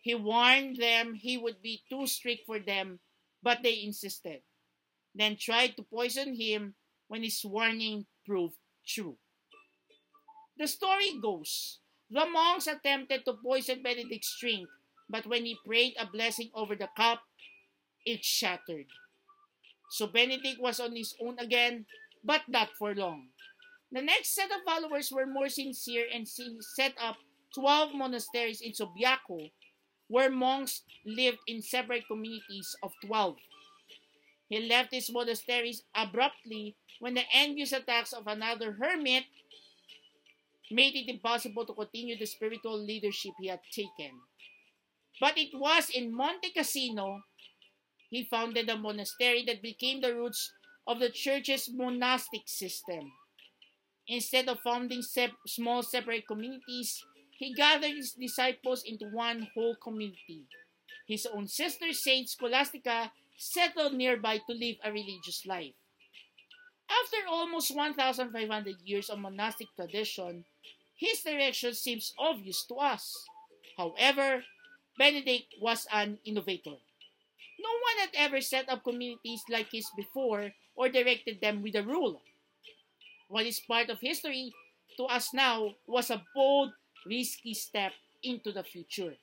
He 0.02 0.14
warned 0.14 0.78
them 0.78 1.14
he 1.14 1.38
would 1.38 1.62
be 1.62 1.82
too 1.90 2.06
strict 2.06 2.46
for 2.46 2.60
them, 2.60 3.00
but 3.42 3.64
they 3.64 3.82
insisted, 3.84 4.42
then 5.16 5.38
tried 5.38 5.78
to 5.78 5.84
poison 5.84 6.36
him 6.36 6.76
when 7.08 7.24
his 7.24 7.44
warning 7.46 8.06
proved 8.26 8.58
true. 8.86 9.18
The 10.58 10.68
story 10.68 11.18
goes 11.22 11.80
the 12.14 12.26
monks 12.28 12.68
attempted 12.68 13.26
to 13.26 13.34
poison 13.34 13.82
Benedict's 13.82 14.38
drink, 14.40 14.70
but 15.10 15.26
when 15.26 15.46
he 15.46 15.58
prayed 15.66 15.96
a 15.98 16.06
blessing 16.06 16.52
over 16.54 16.76
the 16.76 16.90
cup, 16.96 17.24
it 18.06 18.24
shattered. 18.24 18.86
So 19.90 20.06
Benedict 20.06 20.62
was 20.62 20.80
on 20.80 20.96
his 20.96 21.16
own 21.20 21.40
again, 21.40 21.86
but 22.24 22.42
not 22.48 22.70
for 22.78 22.94
long. 22.94 23.30
The 23.92 24.02
next 24.02 24.36
set 24.36 24.52
of 24.52 24.62
followers 24.66 25.12
were 25.12 25.26
more 25.26 25.50
sincere 25.50 26.06
and 26.14 26.28
set 26.28 26.94
up 27.02 27.18
12 27.56 27.94
monasteries 27.96 28.62
in 28.62 28.74
Subiaco, 28.74 29.52
where 30.08 30.30
monks 30.30 30.84
lived 31.06 31.40
in 31.48 31.62
separate 31.62 32.08
communities 32.08 32.76
of 32.84 32.92
12. 33.06 33.38
He 34.50 34.68
left 34.68 34.94
his 34.94 35.12
monasteries 35.12 35.84
abruptly 35.96 36.76
when 37.00 37.16
the 37.16 37.24
envious 37.34 37.72
attacks 37.72 38.14
of 38.14 38.28
another 38.28 38.74
hermit 38.74 39.24
made 40.72 40.96
it 40.96 41.10
impossible 41.10 41.66
to 41.66 41.74
continue 41.74 42.18
the 42.18 42.26
spiritual 42.26 42.78
leadership 42.78 43.34
he 43.40 43.48
had 43.48 43.62
taken. 43.72 44.22
But 45.20 45.40
it 45.40 45.56
was 45.56 45.90
in 45.90 46.14
Monte 46.14 46.52
Cassino 46.52 47.24
he 48.10 48.24
founded 48.26 48.70
a 48.70 48.78
monastery 48.78 49.44
that 49.46 49.62
became 49.62 50.02
the 50.02 50.16
roots 50.16 50.54
of 50.88 51.00
the 51.00 51.10
church's 51.10 51.70
monastic 51.72 52.48
system. 52.48 53.14
Instead 54.08 54.48
of 54.48 54.62
founding 54.62 55.02
sep- 55.02 55.36
small 55.46 55.84
separate 55.84 56.26
communities, 56.28 57.04
he 57.38 57.54
gathered 57.54 57.92
his 57.96 58.14
disciples 58.14 58.84
into 58.84 59.08
one 59.10 59.50
whole 59.54 59.76
community. 59.76 60.46
His 61.08 61.26
own 61.26 61.48
sister, 61.48 61.94
Saint 61.94 62.30
Scholastica, 62.30 63.14
settled 63.38 63.96
nearby 63.96 64.40
to 64.40 64.54
live 64.54 64.78
a 64.84 64.92
religious 64.92 65.46
life. 65.46 65.76
After 67.02 67.28
almost 67.28 67.76
1,500 67.76 68.76
years 68.86 69.10
of 69.10 69.20
monastic 69.20 69.68
tradition, 69.76 70.46
his 70.96 71.22
direction 71.22 71.74
seems 71.74 72.14
obvious 72.20 72.66
to 72.68 72.76
us. 72.76 73.26
However, 73.78 74.44
Benedict 74.98 75.56
was 75.60 75.88
an 75.92 76.20
innovator. 76.26 76.78
No 77.60 77.72
one 77.72 77.98
had 78.00 78.10
ever 78.16 78.42
set 78.42 78.70
up 78.70 78.84
communities 78.84 79.42
like 79.50 79.72
his 79.72 79.90
before 79.98 80.52
or 80.76 80.90
directed 80.90 81.42
them 81.42 81.64
with 81.64 81.76
a 81.76 81.84
rule. 81.84 82.22
What 83.28 83.46
is 83.46 83.60
part 83.60 83.90
of 83.90 84.00
history 84.00 84.54
to 84.98 85.06
us 85.06 85.34
now 85.34 85.76
was 85.88 86.12
a 86.12 86.24
bold, 86.36 86.74
risky 87.06 87.54
step 87.54 87.94
into 88.22 88.52
the 88.52 88.64
future. 88.64 89.16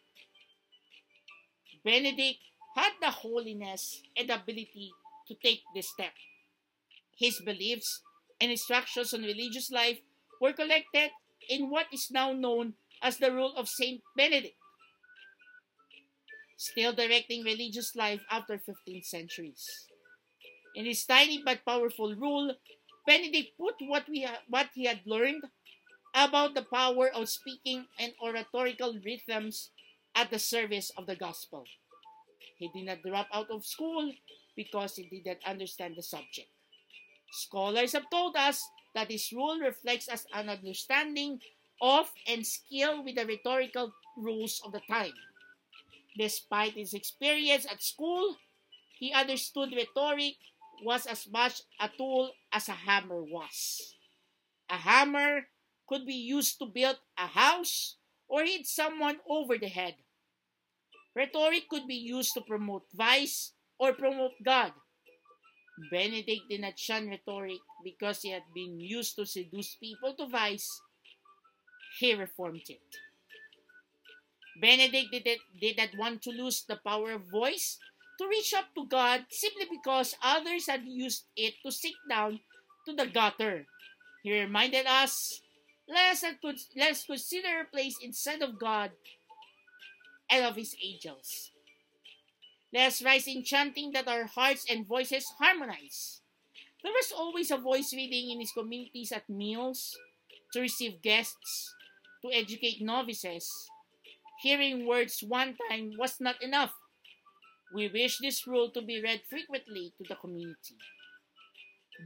Benedict 1.84 2.40
had 2.74 2.92
the 3.00 3.10
holiness 3.10 4.02
and 4.16 4.30
ability 4.30 4.90
to 5.28 5.34
take 5.34 5.62
this 5.74 5.88
step. 5.88 6.12
His 7.20 7.38
beliefs 7.44 8.00
and 8.40 8.50
instructions 8.50 9.12
on 9.12 9.22
religious 9.22 9.70
life 9.70 9.98
were 10.40 10.54
collected 10.54 11.10
in 11.50 11.68
what 11.68 11.86
is 11.92 12.08
now 12.10 12.32
known 12.32 12.74
as 13.02 13.18
the 13.18 13.30
Rule 13.30 13.52
of 13.56 13.68
Saint 13.68 14.00
Benedict, 14.16 14.56
still 16.56 16.94
directing 16.94 17.44
religious 17.44 17.94
life 17.94 18.22
after 18.30 18.56
15 18.56 19.02
centuries. 19.02 19.68
In 20.74 20.86
his 20.86 21.04
tiny 21.04 21.42
but 21.44 21.64
powerful 21.66 22.14
rule, 22.14 22.54
Benedict 23.06 23.52
put 23.58 23.74
what, 23.80 24.08
we 24.08 24.22
ha- 24.22 24.40
what 24.48 24.70
he 24.74 24.86
had 24.86 25.00
learned 25.04 25.44
about 26.14 26.54
the 26.54 26.64
power 26.72 27.10
of 27.10 27.28
speaking 27.28 27.86
and 27.98 28.14
oratorical 28.22 28.96
rhythms 29.04 29.70
at 30.14 30.30
the 30.30 30.38
service 30.38 30.90
of 30.96 31.06
the 31.06 31.16
gospel. 31.16 31.64
He 32.56 32.68
did 32.68 32.86
not 32.86 33.02
drop 33.02 33.28
out 33.32 33.50
of 33.50 33.66
school 33.66 34.10
because 34.56 34.96
he 34.96 35.04
did 35.04 35.26
not 35.26 35.50
understand 35.50 35.96
the 35.96 36.02
subject. 36.02 36.48
Scholars 37.32 37.92
have 37.92 38.10
told 38.10 38.36
us 38.36 38.62
that 38.94 39.10
his 39.10 39.32
rule 39.32 39.58
reflects 39.60 40.08
as 40.08 40.26
an 40.34 40.48
understanding 40.48 41.40
of 41.80 42.10
and 42.26 42.46
skill 42.46 43.02
with 43.02 43.14
the 43.16 43.26
rhetorical 43.26 43.92
rules 44.16 44.60
of 44.64 44.72
the 44.72 44.82
time. 44.90 45.14
Despite 46.18 46.74
his 46.74 46.92
experience 46.92 47.66
at 47.70 47.82
school, 47.82 48.36
he 48.98 49.12
understood 49.12 49.72
rhetoric 49.72 50.34
was 50.82 51.06
as 51.06 51.28
much 51.30 51.62
a 51.78 51.88
tool 51.88 52.32
as 52.52 52.68
a 52.68 52.72
hammer 52.72 53.22
was. 53.22 53.94
A 54.68 54.76
hammer 54.76 55.46
could 55.88 56.06
be 56.06 56.14
used 56.14 56.58
to 56.58 56.66
build 56.66 56.98
a 57.16 57.26
house 57.26 57.96
or 58.28 58.44
hit 58.44 58.66
someone 58.66 59.18
over 59.28 59.56
the 59.58 59.68
head. 59.68 59.94
Rhetoric 61.14 61.68
could 61.68 61.86
be 61.86 61.96
used 61.96 62.34
to 62.34 62.40
promote 62.40 62.86
vice 62.94 63.52
or 63.78 63.92
promote 63.92 64.32
God. 64.42 64.72
Benedict 65.88 66.48
did 66.48 66.60
not 66.60 66.78
shun 66.78 67.08
rhetoric 67.08 67.60
because 67.84 68.22
he 68.22 68.30
had 68.30 68.42
been 68.54 68.78
used 68.80 69.16
to 69.16 69.24
seduce 69.24 69.76
people 69.76 70.14
to 70.14 70.26
vice. 70.26 70.82
he 71.98 72.14
reformed 72.14 72.62
it. 72.68 72.80
Benedict 74.60 75.10
did, 75.10 75.26
it, 75.26 75.40
did 75.60 75.76
not 75.78 75.96
want 75.98 76.22
to 76.22 76.30
lose 76.30 76.64
the 76.68 76.76
power 76.76 77.12
of 77.12 77.30
voice 77.30 77.78
to 78.18 78.28
reach 78.28 78.52
up 78.54 78.66
to 78.74 78.86
God 78.86 79.24
simply 79.30 79.66
because 79.70 80.16
others 80.22 80.66
had 80.66 80.82
used 80.84 81.24
it 81.36 81.54
to 81.64 81.72
sink 81.72 81.96
down 82.08 82.40
to 82.86 82.94
the 82.94 83.06
gutter. 83.06 83.66
He 84.22 84.38
reminded 84.38 84.86
us, 84.86 85.40
let's, 85.88 86.24
let's 86.76 87.06
consider 87.06 87.60
a 87.60 87.64
place 87.72 87.96
inside 88.02 88.42
of 88.42 88.58
God 88.58 88.90
and 90.30 90.44
of 90.44 90.56
His 90.56 90.76
angels. 90.82 91.49
Let 92.72 92.86
us 92.88 93.02
rise 93.02 93.26
in 93.26 93.42
chanting 93.42 93.92
that 93.92 94.08
our 94.08 94.26
hearts 94.26 94.64
and 94.70 94.86
voices 94.86 95.26
harmonize. 95.38 96.20
There 96.82 96.92
was 96.92 97.12
always 97.12 97.50
a 97.50 97.58
voice 97.58 97.92
reading 97.92 98.30
in 98.30 98.40
his 98.40 98.52
communities 98.52 99.12
at 99.12 99.28
meals, 99.28 99.98
to 100.52 100.60
receive 100.60 101.02
guests, 101.02 101.74
to 102.22 102.32
educate 102.32 102.80
novices. 102.80 103.50
Hearing 104.42 104.86
words 104.86 105.22
one 105.26 105.56
time 105.68 105.92
was 105.98 106.20
not 106.20 106.42
enough. 106.42 106.72
We 107.74 107.88
wish 107.88 108.18
this 108.18 108.46
rule 108.46 108.70
to 108.70 108.82
be 108.82 109.02
read 109.02 109.22
frequently 109.28 109.92
to 109.98 110.04
the 110.08 110.16
community. 110.16 110.76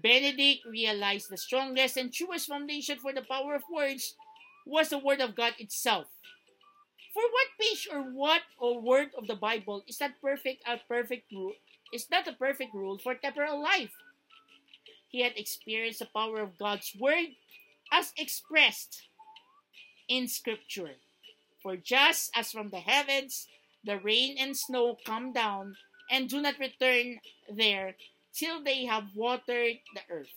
Benedict 0.03 0.67
realized 0.67 1.31
the 1.31 1.37
strongest 1.37 1.97
and 1.97 2.13
truest 2.13 2.49
foundation 2.49 2.99
for 2.99 3.13
the 3.13 3.23
power 3.23 3.55
of 3.55 3.63
words 3.73 4.15
was 4.67 4.89
the 4.89 4.99
Word 4.99 5.21
of 5.21 5.37
God 5.37 5.55
itself. 5.59 6.07
For 7.15 7.23
what 7.23 7.47
page 7.61 7.87
or 7.93 8.03
what 8.03 8.43
or 8.59 8.81
word 8.81 9.15
of 9.17 9.29
the 9.29 9.37
Bible 9.37 9.85
is 9.87 9.99
that 9.99 10.21
perfect 10.21 10.65
a 10.67 10.81
perfect 10.89 11.31
rule 11.31 11.55
is 11.93 12.11
not 12.11 12.27
a 12.27 12.33
perfect 12.33 12.75
rule 12.75 12.99
for 12.99 13.15
temporal 13.15 13.63
life? 13.63 13.95
He 15.09 15.23
had 15.23 15.39
experienced 15.39 16.01
the 16.01 16.07
power 16.07 16.41
of 16.41 16.59
God's 16.59 16.91
word 16.99 17.39
as 17.93 18.13
expressed 18.19 19.07
in 20.09 20.27
Scripture. 20.27 20.99
For 21.63 21.77
just 21.77 22.33
as 22.35 22.51
from 22.51 22.71
the 22.71 22.81
heavens 22.81 23.47
the 23.85 24.01
rain 24.01 24.37
and 24.37 24.57
snow 24.57 24.99
come 25.07 25.33
down 25.33 25.77
and 26.11 26.29
do 26.29 26.43
not 26.43 26.59
return 26.59 27.21
there 27.49 27.95
till 28.35 28.63
they 28.63 28.87
have 28.87 29.15
watered 29.15 29.79
the 29.95 30.03
earth, 30.11 30.35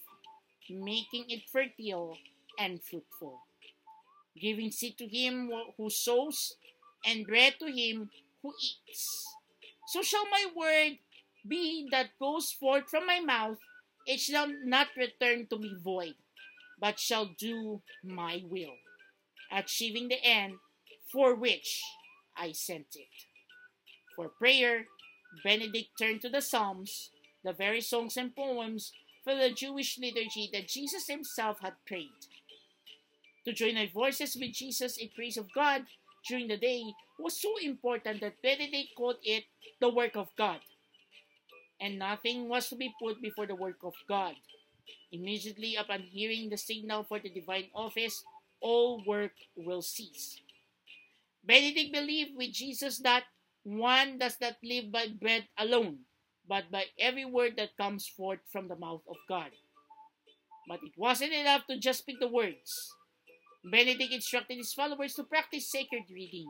making 0.69 1.25
it 1.29 1.49
fertile 1.51 2.17
and 2.59 2.83
fruitful, 2.83 3.41
giving 4.39 4.69
seed 4.69 4.97
to 4.99 5.07
him 5.07 5.51
who 5.75 5.89
sows 5.89 6.55
and 7.07 7.25
bread 7.25 7.55
to 7.59 7.71
him 7.71 8.09
who 8.43 8.53
eats. 8.61 9.25
So 9.87 10.01
shall 10.03 10.25
my 10.29 10.45
word 10.53 10.97
be 11.47 11.87
that 11.91 12.19
goes 12.19 12.51
forth 12.51 12.89
from 12.89 13.07
my 13.07 13.21
mouth, 13.21 13.57
it 14.05 14.19
shall 14.19 14.47
not 14.65 14.87
return 14.97 15.47
to 15.47 15.57
me 15.57 15.73
void, 15.81 16.15
but 16.79 16.99
shall 16.99 17.25
do 17.39 17.81
my 18.03 18.43
will, 18.49 18.75
achieving 19.51 20.09
the 20.09 20.23
end 20.23 20.55
for 21.11 21.35
which 21.35 21.81
I 22.35 22.51
sent 22.51 22.95
it. 22.95 23.07
For 24.15 24.27
prayer, 24.27 24.85
Benedict 25.43 25.89
turned 25.97 26.21
to 26.21 26.29
the 26.29 26.41
Psalms, 26.41 27.11
the 27.43 27.53
very 27.53 27.81
songs 27.81 28.17
and 28.17 28.35
poems 28.35 28.91
for 29.23 29.35
the 29.35 29.51
Jewish 29.51 29.97
liturgy 29.99 30.49
that 30.53 30.67
Jesus 30.67 31.07
himself 31.07 31.59
had 31.61 31.73
prayed. 31.85 32.09
To 33.45 33.53
join 33.53 33.77
our 33.77 33.87
voices 33.87 34.35
with 34.35 34.53
Jesus 34.53 34.97
in 34.97 35.09
praise 35.15 35.37
of 35.37 35.53
God 35.53 35.85
during 36.27 36.47
the 36.47 36.57
day 36.57 36.83
was 37.19 37.41
so 37.41 37.57
important 37.63 38.21
that 38.21 38.41
Benedict 38.41 38.89
called 38.95 39.17
it 39.23 39.45
the 39.79 39.89
work 39.89 40.15
of 40.15 40.29
God. 40.37 40.59
And 41.79 41.99
nothing 41.99 42.49
was 42.49 42.69
to 42.69 42.75
be 42.75 42.93
put 43.01 43.21
before 43.21 43.45
the 43.45 43.55
work 43.55 43.77
of 43.83 43.93
God. 44.07 44.33
Immediately 45.11 45.75
upon 45.75 46.01
hearing 46.01 46.49
the 46.49 46.57
signal 46.57 47.03
for 47.03 47.19
the 47.19 47.29
divine 47.29 47.69
office, 47.73 48.23
all 48.61 49.03
work 49.05 49.31
will 49.55 49.81
cease. 49.81 50.41
Benedict 51.43 51.93
believed 51.93 52.35
with 52.35 52.51
Jesus 52.51 52.99
that 52.99 53.23
one 53.63 54.17
does 54.17 54.37
not 54.41 54.55
live 54.63 54.91
by 54.91 55.07
bread 55.07 55.47
alone, 55.57 55.99
but 56.47 56.71
by 56.71 56.85
every 56.99 57.25
word 57.25 57.53
that 57.57 57.77
comes 57.77 58.07
forth 58.07 58.39
from 58.51 58.67
the 58.67 58.75
mouth 58.75 59.01
of 59.09 59.17
God. 59.29 59.51
But 60.67 60.79
it 60.83 60.93
wasn't 60.97 61.33
enough 61.33 61.67
to 61.67 61.77
just 61.77 61.99
speak 61.99 62.19
the 62.19 62.27
words. 62.27 62.93
Benedict 63.63 64.13
instructed 64.13 64.57
his 64.57 64.73
followers 64.73 65.13
to 65.15 65.23
practice 65.23 65.71
sacred 65.71 66.03
reading, 66.09 66.47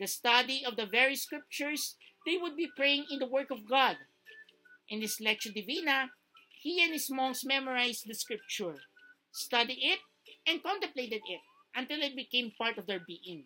the 0.00 0.06
study 0.06 0.64
of 0.66 0.76
the 0.76 0.86
very 0.86 1.14
scriptures 1.14 1.96
they 2.26 2.36
would 2.36 2.56
be 2.56 2.68
praying 2.76 3.06
in 3.10 3.18
the 3.18 3.26
work 3.26 3.50
of 3.50 3.68
God. 3.68 3.96
In 4.88 5.00
his 5.00 5.18
Lectio 5.18 5.54
Divina, 5.54 6.10
he 6.60 6.82
and 6.82 6.92
his 6.92 7.10
monks 7.10 7.44
memorized 7.44 8.06
the 8.06 8.14
scripture, 8.14 8.76
studied 9.32 9.78
it, 9.80 9.98
and 10.46 10.62
contemplated 10.62 11.22
it 11.26 11.40
until 11.74 12.02
it 12.02 12.16
became 12.16 12.52
part 12.56 12.78
of 12.78 12.86
their 12.86 13.00
being. 13.00 13.44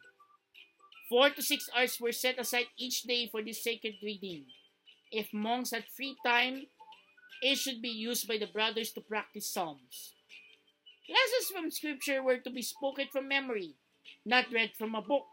Four 1.09 1.31
to 1.31 1.43
six 1.43 1.69
hours 1.77 2.01
were 2.01 2.13
set 2.13 2.39
aside 2.39 2.67
each 2.77 3.03
day 3.03 3.29
for 3.29 3.43
this 3.43 3.63
sacred 3.63 3.95
reading. 4.03 4.47
If 5.13 5.33
monks 5.33 5.71
had 5.71 5.85
free 5.97 6.17
time, 6.25 6.67
it 7.43 7.57
should 7.59 7.81
be 7.81 7.89
used 7.89 8.27
by 8.27 8.39
the 8.39 8.47
brothers 8.47 8.93
to 8.93 9.01
practice 9.01 9.53
psalms. 9.53 10.16
Lessons 11.09 11.51
from 11.55 11.71
Scripture 11.71 12.23
were 12.23 12.39
to 12.39 12.51
be 12.51 12.63
spoken 12.63 13.07
from 13.13 13.29
memory, 13.29 13.77
not 14.25 14.51
read 14.53 14.73
from 14.77 14.95
a 14.97 15.03
book. 15.03 15.27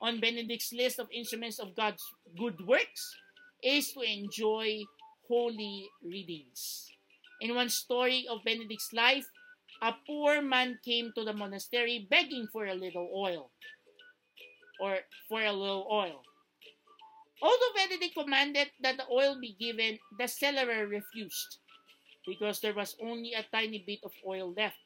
On 0.00 0.20
Benedict's 0.20 0.72
list 0.72 0.98
of 0.98 1.08
instruments 1.12 1.58
of 1.58 1.76
God's 1.76 2.02
good 2.38 2.56
works 2.66 3.14
is 3.62 3.92
to 3.92 4.00
enjoy 4.00 4.80
holy 5.28 5.84
readings. 6.02 6.88
In 7.42 7.54
one 7.54 7.68
story 7.68 8.26
of 8.30 8.44
Benedict's 8.44 8.92
life, 8.94 9.26
a 9.82 9.92
poor 10.06 10.40
man 10.40 10.78
came 10.84 11.12
to 11.14 11.24
the 11.24 11.34
monastery 11.34 12.06
begging 12.08 12.48
for 12.50 12.66
a 12.66 12.74
little 12.74 13.10
oil 13.14 13.50
or 14.80 14.98
for 15.28 15.42
a 15.42 15.52
little 15.52 15.86
oil. 15.92 16.22
Although 17.42 17.74
Benedict 17.76 18.14
commanded 18.16 18.70
that 18.80 18.96
the 18.96 19.06
oil 19.12 19.38
be 19.38 19.54
given, 19.60 19.98
the 20.18 20.24
cellarer 20.24 20.88
refused 20.88 21.58
because 22.28 22.60
there 22.60 22.74
was 22.74 22.94
only 23.00 23.32
a 23.32 23.46
tiny 23.50 23.82
bit 23.84 24.00
of 24.04 24.12
oil 24.26 24.52
left. 24.52 24.76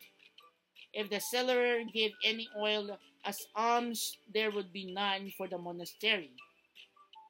If 0.94 1.10
the 1.10 1.20
seller 1.20 1.82
gave 1.92 2.12
any 2.24 2.48
oil 2.56 2.98
as 3.24 3.46
alms, 3.56 4.16
there 4.32 4.50
would 4.50 4.72
be 4.72 4.92
none 4.92 5.32
for 5.36 5.48
the 5.48 5.58
monastery. 5.58 6.30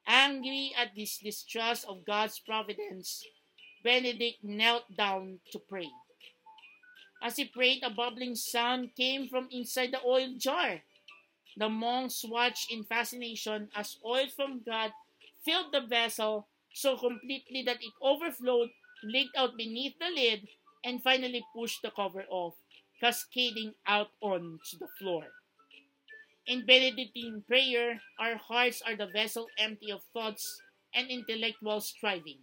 Angry 0.06 0.72
at 0.76 0.94
this 0.94 1.18
distrust 1.18 1.86
of 1.88 2.04
God's 2.04 2.38
providence, 2.40 3.24
Benedict 3.82 4.44
knelt 4.44 4.84
down 4.96 5.40
to 5.52 5.58
pray. 5.58 5.88
As 7.22 7.36
he 7.36 7.44
prayed, 7.44 7.82
a 7.84 7.90
bubbling 7.90 8.34
sound 8.34 8.94
came 8.96 9.28
from 9.28 9.48
inside 9.50 9.92
the 9.92 10.02
oil 10.04 10.34
jar. 10.36 10.82
The 11.56 11.68
monks 11.68 12.24
watched 12.24 12.72
in 12.72 12.84
fascination 12.84 13.70
as 13.76 13.98
oil 14.04 14.26
from 14.34 14.62
God 14.66 14.92
filled 15.44 15.72
the 15.72 15.82
vessel 15.82 16.48
so 16.74 16.96
completely 16.96 17.62
that 17.62 17.82
it 17.82 17.92
overflowed 18.00 18.70
leaked 19.02 19.36
out 19.36 19.56
beneath 19.56 19.94
the 19.98 20.10
lid, 20.14 20.48
and 20.84 21.02
finally 21.02 21.44
pushed 21.54 21.82
the 21.82 21.90
cover 21.90 22.24
off, 22.28 22.54
cascading 23.00 23.74
out 23.86 24.08
onto 24.20 24.78
the 24.78 24.88
floor. 24.98 25.24
In 26.46 26.66
Benedictine 26.66 27.44
prayer, 27.46 28.00
our 28.18 28.36
hearts 28.36 28.82
are 28.82 28.96
the 28.96 29.06
vessel 29.06 29.46
empty 29.58 29.92
of 29.92 30.02
thoughts 30.12 30.60
and 30.94 31.08
intellectual 31.08 31.80
striving. 31.80 32.38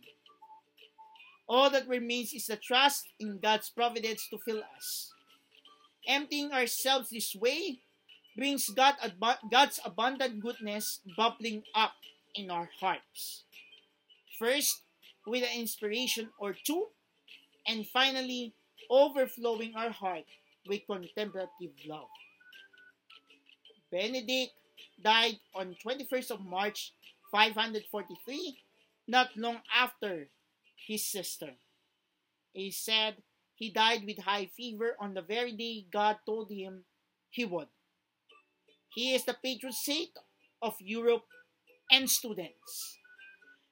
All 1.50 1.70
that 1.72 1.88
remains 1.88 2.34
is 2.34 2.46
the 2.46 2.56
trust 2.56 3.08
in 3.20 3.40
God's 3.40 3.70
providence 3.70 4.28
to 4.30 4.38
fill 4.38 4.64
us. 4.78 5.12
Emptying 6.08 6.52
ourselves 6.54 7.10
this 7.10 7.36
way 7.36 7.80
brings 8.38 8.70
God, 8.70 8.96
God's 9.52 9.80
abundant 9.84 10.40
goodness 10.40 11.02
bubbling 11.18 11.64
up 11.76 11.94
in 12.36 12.50
our 12.50 12.70
hearts. 12.80 13.44
First, 14.38 14.84
with 15.30 15.44
an 15.44 15.60
inspiration 15.60 16.30
or 16.40 16.54
two, 16.54 16.88
and 17.68 17.86
finally, 17.88 18.54
overflowing 18.90 19.74
our 19.76 19.92
heart 19.92 20.26
with 20.68 20.82
contemplative 20.88 21.78
love. 21.88 22.10
Benedict 23.92 24.54
died 25.04 25.40
on 25.54 25.76
21st 25.86 26.32
of 26.32 26.42
March 26.42 26.94
543, 27.32 28.58
not 29.08 29.30
long 29.38 29.62
after 29.74 30.30
his 30.88 31.06
sister. 31.06 31.54
He 32.54 32.72
said 32.72 33.16
he 33.56 33.70
died 33.70 34.04
with 34.06 34.20
high 34.20 34.50
fever 34.56 34.96
on 35.00 35.14
the 35.14 35.22
very 35.22 35.54
day 35.54 35.86
God 35.92 36.18
told 36.26 36.50
him 36.50 36.86
he 37.30 37.46
would. 37.46 37.68
He 38.90 39.14
is 39.14 39.26
the 39.26 39.38
patron 39.44 39.74
saint 39.74 40.10
of 40.62 40.76
Europe 40.80 41.26
and 41.92 42.10
students. 42.10 42.99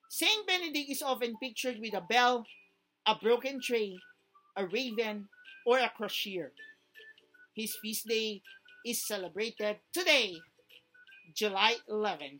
Saint 0.10 0.48
Benedict 0.48 0.90
is 0.90 1.02
often 1.02 1.36
pictured 1.38 1.80
with 1.80 1.94
a 1.94 2.02
bell, 2.02 2.46
a 3.06 3.16
broken 3.16 3.60
tray, 3.62 3.98
a 4.56 4.66
raven, 4.66 5.28
or 5.66 5.80
a 5.80 5.92
crosier. 5.96 6.52
His 7.56 7.76
feast 7.82 8.08
day 8.08 8.42
is 8.86 9.06
celebrated 9.06 9.78
today, 9.92 10.38
July 11.36 11.76
11th. 11.90 12.40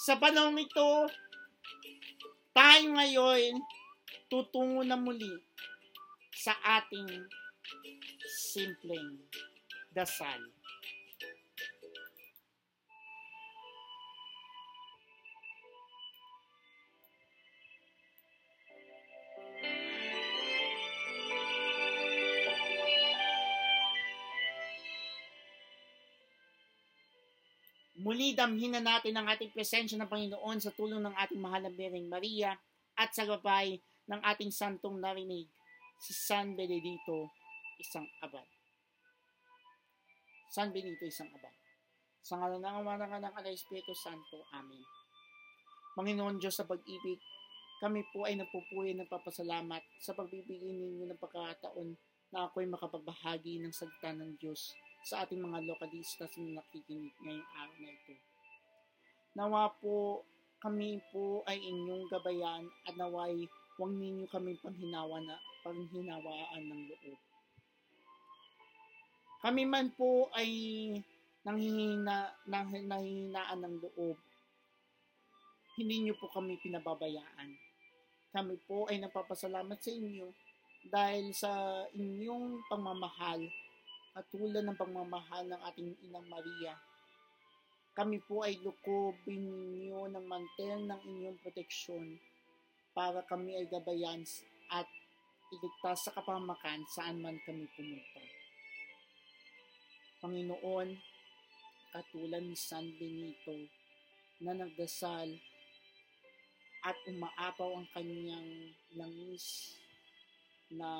Sa 0.00 0.16
panahon 0.16 0.56
ito, 0.56 1.12
tayo 2.56 2.84
ngayon 2.96 3.60
tutungo 4.32 4.80
na 4.80 4.96
muli 4.96 5.28
sa 6.32 6.56
ating 6.80 7.28
simpleng 8.24 9.20
dasal. 9.92 10.40
Muli 28.20 28.36
damhin 28.36 28.76
na 28.76 28.84
natin 28.84 29.16
ang 29.16 29.32
ating 29.32 29.48
presensya 29.48 29.96
ng 29.96 30.04
Panginoon 30.04 30.60
sa 30.60 30.68
tulong 30.76 31.00
ng 31.00 31.16
ating 31.24 31.40
mahal 31.40 31.64
na 31.64 31.72
Bireng 31.72 32.04
Maria 32.04 32.52
at 32.92 33.16
sa 33.16 33.24
gabay 33.24 33.80
ng 34.12 34.20
ating 34.20 34.52
santong 34.52 35.00
narinig, 35.00 35.48
si 36.04 36.12
San 36.12 36.52
Benedito, 36.52 37.32
isang 37.80 38.04
abad. 38.20 38.44
San 40.52 40.68
Benedito, 40.68 41.08
isang 41.08 41.32
abad. 41.32 41.56
Sa 42.20 42.36
ngalan 42.36 42.60
ng 42.60 42.76
Ama 42.84 43.00
ng 43.00 43.12
Anak 43.24 43.40
at 43.40 43.48
Espiritu 43.48 43.96
Santo. 43.96 44.44
Amen. 44.52 44.84
Panginoon 45.96 46.36
Diyos 46.36 46.60
sa 46.60 46.68
pag-ibig, 46.68 47.24
kami 47.80 48.04
po 48.12 48.28
ay 48.28 48.36
nagpupuhay 48.36 49.00
ng 49.00 49.08
papasalamat 49.08 49.80
sa 49.96 50.12
pagbibigay 50.12 50.76
ninyo 50.76 51.08
ng 51.08 51.16
pagkakataon 51.24 51.96
na 52.36 52.52
ako'y 52.52 52.68
makapagbahagi 52.68 53.64
ng 53.64 53.72
salita 53.72 54.12
ng 54.12 54.36
Diyos 54.36 54.76
sa 55.04 55.24
ating 55.24 55.40
mga 55.40 55.64
lokalistas 55.64 56.32
na 56.38 56.60
nakikinig 56.60 57.14
ngayong 57.24 57.50
araw 57.56 57.76
na 57.80 57.90
ito. 57.90 58.14
Nawa 59.36 59.62
po 59.80 60.26
kami 60.60 61.00
po 61.08 61.40
ay 61.48 61.56
inyong 61.56 62.04
gabayan 62.12 62.68
at 62.84 62.94
naway 63.00 63.48
huwag 63.80 63.96
ninyo 63.96 64.28
kami 64.28 64.60
panghinawa 64.60 65.24
na, 65.24 65.40
panghinawaan 65.64 66.62
ng 66.68 66.82
loob. 66.92 67.20
Kami 69.40 69.64
man 69.64 69.88
po 69.96 70.28
ay 70.36 70.52
nanghihina, 71.48 72.36
nang, 72.44 72.68
nanghihinaan 72.76 73.64
ng 73.64 73.76
loob. 73.80 74.20
Hindi 75.80 75.96
nyo 76.04 76.14
po 76.20 76.28
kami 76.28 76.60
pinababayaan. 76.60 77.56
Kami 78.36 78.54
po 78.68 78.84
ay 78.92 79.00
napapasalamat 79.00 79.80
sa 79.80 79.90
inyo 79.96 80.28
dahil 80.92 81.32
sa 81.32 81.82
inyong 81.96 82.68
pagmamahal 84.10 84.26
katulad 84.26 84.62
ng 84.66 84.74
pagmamahal 84.74 85.44
ng 85.46 85.60
ating 85.70 85.90
Inang 86.10 86.26
Maria. 86.26 86.74
Kami 87.94 88.18
po 88.26 88.42
ay 88.42 88.58
lukobin 88.58 89.38
ninyo 89.38 90.10
ng 90.10 90.26
mantel 90.26 90.82
ng 90.82 91.00
inyong 91.06 91.38
proteksyon 91.38 92.18
para 92.90 93.22
kami 93.30 93.54
ay 93.54 93.70
gabayan 93.70 94.26
at 94.70 94.86
iligtas 95.54 96.06
sa 96.06 96.14
kapamakan 96.14 96.82
saan 96.90 97.22
man 97.22 97.38
kami 97.46 97.70
pumunta. 97.78 98.22
Panginoon, 100.18 100.88
katulad 101.94 102.42
ni 102.42 102.58
San 102.58 102.90
Benito 102.98 103.70
na 104.42 104.58
nagdasal 104.58 105.38
at 106.82 106.96
umaapaw 107.06 107.78
ang 107.78 107.86
kanyang 107.94 108.74
langis 108.98 109.78
na 110.70 110.90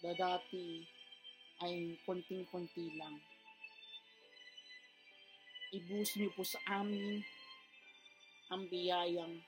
dati 0.00 1.01
ay 1.62 1.94
konting-konti 2.02 2.98
lang. 2.98 3.22
Ibus 5.72 6.18
niyo 6.18 6.28
po 6.34 6.42
sa 6.44 6.60
amin 6.82 7.22
ang 8.52 8.68
biyayang 8.68 9.40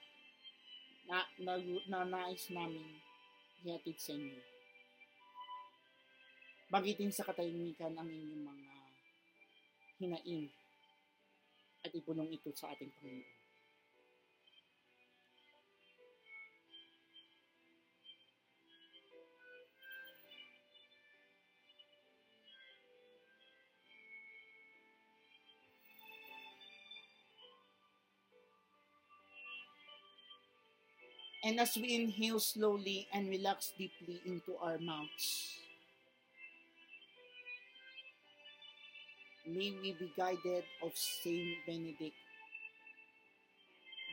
na, 1.05 1.27
na, 1.43 1.61
na 1.91 2.01
nais 2.09 2.49
namin 2.49 3.03
ihatid 3.67 3.99
sa 4.01 4.17
inyo. 4.17 4.41
Bagitin 6.73 7.12
sa 7.12 7.29
katahimikan 7.29 7.93
ang 7.93 8.09
inyong 8.09 8.45
mga 8.47 8.75
hinaing 10.01 10.49
at 11.85 11.93
ipunong 11.93 12.33
ito 12.33 12.49
sa 12.57 12.73
ating 12.73 12.89
Panginoon. 12.97 13.34
And 31.45 31.61
as 31.61 31.77
we 31.77 31.95
inhale 31.95 32.41
slowly 32.41 33.07
and 33.13 33.29
relax 33.29 33.73
deeply 33.77 34.19
into 34.25 34.57
our 34.57 34.79
mouths, 34.79 35.59
may 39.47 39.75
we 39.83 39.93
be 39.93 40.11
guided 40.17 40.65
of 40.83 40.93
Saint 40.97 41.59
Benedict 41.67 42.17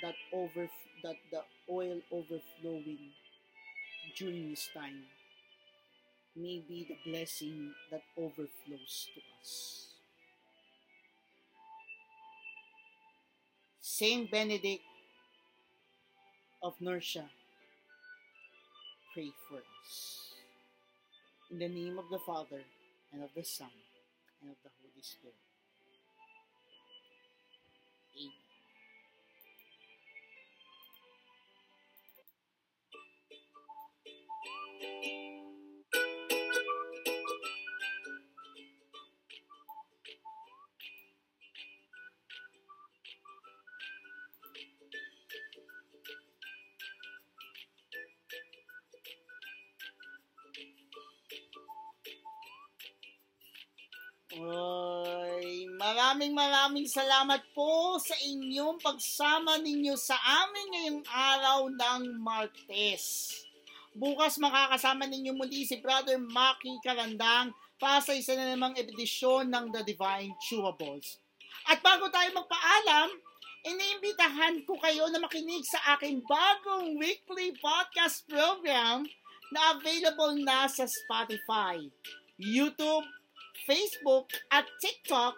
that 0.02 0.16
over 0.34 0.68
that 1.04 1.16
the 1.32 1.42
oil 1.70 2.02
overflowing 2.12 3.14
during 4.18 4.50
this 4.50 4.70
time 4.74 5.04
may 6.36 6.62
be 6.68 6.86
the 6.90 6.98
blessing 7.10 7.74
that 7.92 8.02
overflows 8.18 9.08
to 9.16 9.22
us. 9.40 9.88
Saint 13.80 14.30
Benedict 14.30 14.84
of 16.64 16.76
Nursia, 16.82 17.26
pray 19.14 19.32
for 19.50 19.58
us. 19.58 20.34
In 21.52 21.60
the 21.60 21.68
name 21.70 21.98
of 22.00 22.06
the 22.12 22.20
Father, 22.20 22.62
and 23.14 23.24
of 23.24 23.30
the 23.36 23.44
Son, 23.44 23.70
and 24.42 24.52
of 24.52 24.58
the 24.64 24.70
Holy 24.82 25.02
Spirit. 25.02 25.36
Amen. 34.84 35.41
Oy, 54.42 55.70
maraming 55.78 56.34
maraming 56.34 56.90
salamat 56.90 57.46
po 57.54 58.02
sa 58.02 58.18
inyong 58.26 58.82
pagsama 58.82 59.62
ninyo 59.62 59.94
sa 59.94 60.18
amin 60.18 60.68
ngayong 60.74 61.02
araw 61.06 61.60
ng 61.70 62.18
Martes. 62.18 63.30
Bukas 63.94 64.42
makakasama 64.42 65.06
ninyo 65.06 65.38
muli 65.38 65.62
si 65.62 65.78
Brother 65.78 66.18
Maki 66.18 66.74
Karandang 66.82 67.54
para 67.78 68.02
sa 68.02 68.18
isa 68.18 68.34
na 68.34 68.50
namang 68.50 68.74
edisyon 68.82 69.46
ng 69.54 69.70
The 69.70 69.86
Divine 69.94 70.34
Chewables. 70.42 71.22
At 71.70 71.86
bago 71.86 72.10
tayo 72.10 72.34
magpaalam, 72.34 73.14
iniimbitahan 73.62 74.66
ko 74.66 74.74
kayo 74.82 75.06
na 75.14 75.22
makinig 75.22 75.62
sa 75.70 75.94
aking 75.94 76.26
bagong 76.26 76.98
weekly 76.98 77.54
podcast 77.62 78.26
program 78.26 79.06
na 79.54 79.78
available 79.78 80.34
na 80.42 80.66
sa 80.66 80.90
Spotify, 80.90 81.78
YouTube, 82.42 83.06
Facebook 83.66 84.32
at 84.50 84.66
TikTok 84.82 85.36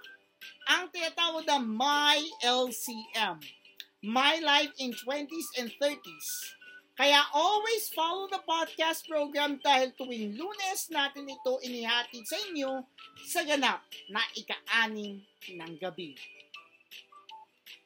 ang 0.72 0.92
tinatawag 0.92 1.48
na 1.48 1.60
My 1.60 2.20
LCM. 2.44 3.40
My 4.04 4.36
Life 4.44 4.76
in 4.84 4.92
20s 4.92 5.50
and 5.60 5.72
30s. 5.80 6.28
Kaya 6.94 7.26
always 7.34 7.90
follow 7.90 8.30
the 8.30 8.44
podcast 8.46 9.10
program 9.10 9.58
dahil 9.58 9.96
tuwing 9.98 10.38
lunes 10.38 10.94
natin 10.94 11.26
ito 11.26 11.58
inihatid 11.66 12.22
sa 12.28 12.38
inyo 12.52 12.86
sa 13.26 13.42
ganap 13.42 13.82
na 14.14 14.22
ika-anim 14.38 15.18
ng 15.50 15.74
gabi. 15.82 16.14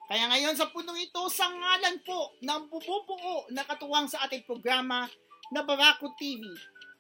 Kaya 0.08 0.28
ngayon 0.32 0.56
sa 0.60 0.68
punong 0.72 1.00
ito, 1.00 1.24
sa 1.32 1.48
ngalan 1.48 2.04
po 2.04 2.36
ng 2.40 2.62
bububuo 2.68 3.48
na 3.52 3.64
katuwang 3.64 4.08
sa 4.12 4.24
ating 4.28 4.44
programa 4.44 5.08
na 5.52 5.64
Barako 5.64 6.12
TV, 6.20 6.44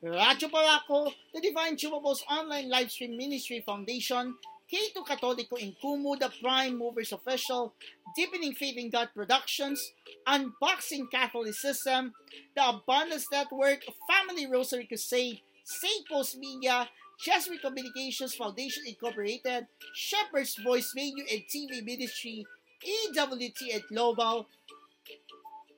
Radyo 0.04 0.52
Barako, 0.52 1.12
the 1.34 1.42
Divine 1.42 1.76
Chumables 1.76 2.22
Online 2.30 2.70
Livestream 2.70 3.18
Ministry 3.18 3.64
Foundation, 3.66 4.36
K2 4.72 5.04
Catholico 5.08 5.58
in 5.58 5.76
Kumu, 5.84 6.20
the 6.20 6.32
Prime 6.40 6.78
Movers 6.78 7.14
Official, 7.14 7.74
Deepening 8.16 8.54
Faith 8.54 8.78
in 8.78 8.92
God 8.92 9.10
Productions, 9.16 9.94
Unboxing 10.28 11.10
Catholicism, 11.10 12.14
the 12.56 12.70
Abundance 12.70 13.26
Network, 13.32 13.84
Family 14.08 14.46
Rosary 14.46 14.86
Crusade, 14.86 15.42
St. 15.64 16.08
Post 16.08 16.38
Media, 16.38 16.88
Jesuit 17.20 17.62
Communications 17.62 18.36
Foundation 18.36 18.84
Incorporated, 18.86 19.66
Shepherd's 19.96 20.56
Voice 20.64 20.94
Radio 20.96 21.26
and 21.32 21.42
TV 21.52 21.84
Ministry, 21.84 22.46
EWT 22.86 23.74
at 23.74 23.88
Global. 23.88 24.48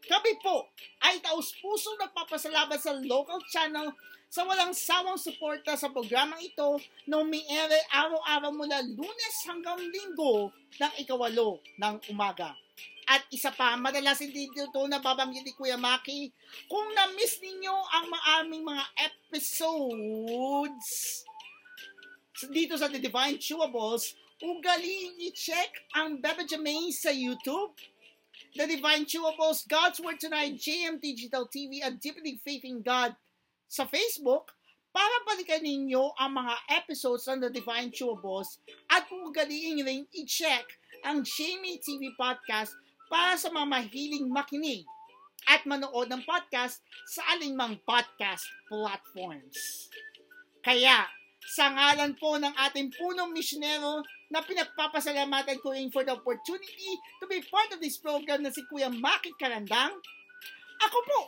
Kami 0.09 0.41
po 0.41 0.73
ay 1.05 1.21
taus-puso 1.21 1.93
nagpapasalamat 2.01 2.81
sa 2.81 2.97
local 2.97 3.37
channel 3.53 3.93
sa 4.25 4.41
walang 4.41 4.73
sawang 4.73 5.21
suporta 5.21 5.77
sa 5.77 5.93
programang 5.93 6.41
ito 6.41 6.81
na 7.05 7.21
umiere 7.21 7.77
araw-araw 7.93 8.49
mula 8.49 8.81
lunes 8.89 9.35
hanggang 9.45 9.77
linggo 9.77 10.49
ng 10.81 10.93
ikawalo 11.01 11.61
ng 11.77 11.95
umaga. 12.09 12.57
At 13.09 13.25
isa 13.33 13.49
pa, 13.49 13.73
madalas 13.73 14.21
hindi 14.21 14.49
ito 14.49 14.81
nababanggit 14.85 15.41
ni 15.41 15.53
Kuya 15.57 15.81
Maki, 15.81 16.29
kung 16.69 16.93
na-miss 16.93 17.41
ninyo 17.41 17.73
ang 17.73 18.05
maaming 18.05 18.61
mga 18.61 18.85
episodes 19.01 20.89
dito 22.53 22.77
sa 22.77 22.85
The 22.85 23.01
Divine 23.01 23.41
Chewables, 23.41 24.13
ugaliin 24.45 25.17
i-check 25.25 25.89
ang 25.97 26.21
Beba 26.21 26.45
Jermaine 26.45 26.93
sa 26.93 27.09
YouTube, 27.09 27.73
The 28.55 28.65
Divine 28.65 29.05
Chewables, 29.05 29.67
God's 29.67 30.01
Word 30.01 30.19
Tonight, 30.19 30.57
JM 30.57 30.97
Digital 30.97 31.45
TV, 31.45 31.85
at 31.85 32.01
Deepening 32.01 32.41
Faith 32.41 32.65
in 32.65 32.81
God 32.81 33.13
sa 33.69 33.85
Facebook 33.85 34.57
para 34.89 35.15
balikan 35.29 35.61
ninyo 35.61 36.17
ang 36.17 36.33
mga 36.33 36.55
episodes 36.81 37.29
ng 37.29 37.45
The 37.45 37.53
Divine 37.53 37.93
Chewables 37.93 38.57
at 38.89 39.05
ugaliin 39.13 39.85
rin 39.85 40.09
i-check 40.17 40.65
ang 41.05 41.21
Jamie 41.21 41.77
TV 41.77 42.09
Podcast 42.17 42.73
para 43.05 43.37
sa 43.37 43.53
mga 43.53 43.69
mahiling 43.69 44.27
makinig 44.33 44.81
at 45.45 45.61
manood 45.69 46.09
ng 46.09 46.25
podcast 46.25 46.81
sa 47.05 47.21
alinmang 47.37 47.77
podcast 47.85 48.49
platforms. 48.65 49.87
Kaya, 50.65 51.05
sa 51.53 51.69
ngalan 51.69 52.17
po 52.17 52.37
ng 52.41 52.53
ating 52.69 52.91
punong 52.97 53.29
misyonero 53.31 54.03
na 54.29 54.45
pinagpapasalamatan 54.45 55.57
ko 55.61 55.73
rin 55.73 55.89
for 55.89 56.05
the 56.05 56.13
opportunity 56.13 56.91
to 57.17 57.25
be 57.25 57.41
part 57.49 57.73
of 57.73 57.81
this 57.81 57.97
program 57.97 58.45
na 58.45 58.53
si 58.53 58.61
Kuya 58.69 58.93
Maki 58.93 59.33
Karandang, 59.41 59.97
ako 60.79 60.97
po, 61.03 61.19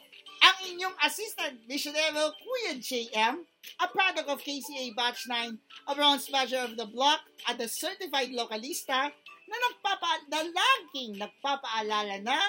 ang 0.41 0.58
inyong 0.70 0.95
assistant 1.06 1.60
missionero, 1.66 2.34
Kuya 2.38 2.78
JM, 2.78 3.45
a 3.82 3.88
product 3.89 4.30
of 4.30 4.41
KCA 4.41 4.93
Batch 4.97 5.26
9, 5.30 5.58
a 5.89 5.93
bronze 5.93 6.30
measure 6.30 6.62
of 6.62 6.78
the 6.78 6.86
block 6.89 7.22
at 7.49 7.58
the 7.58 7.68
certified 7.68 8.34
localista 8.34 9.14
na 9.49 9.58
nagpapa 9.58 10.12
na 10.32 10.39
laging 10.47 11.20
nagpapaalala 11.20 12.22
na 12.24 12.39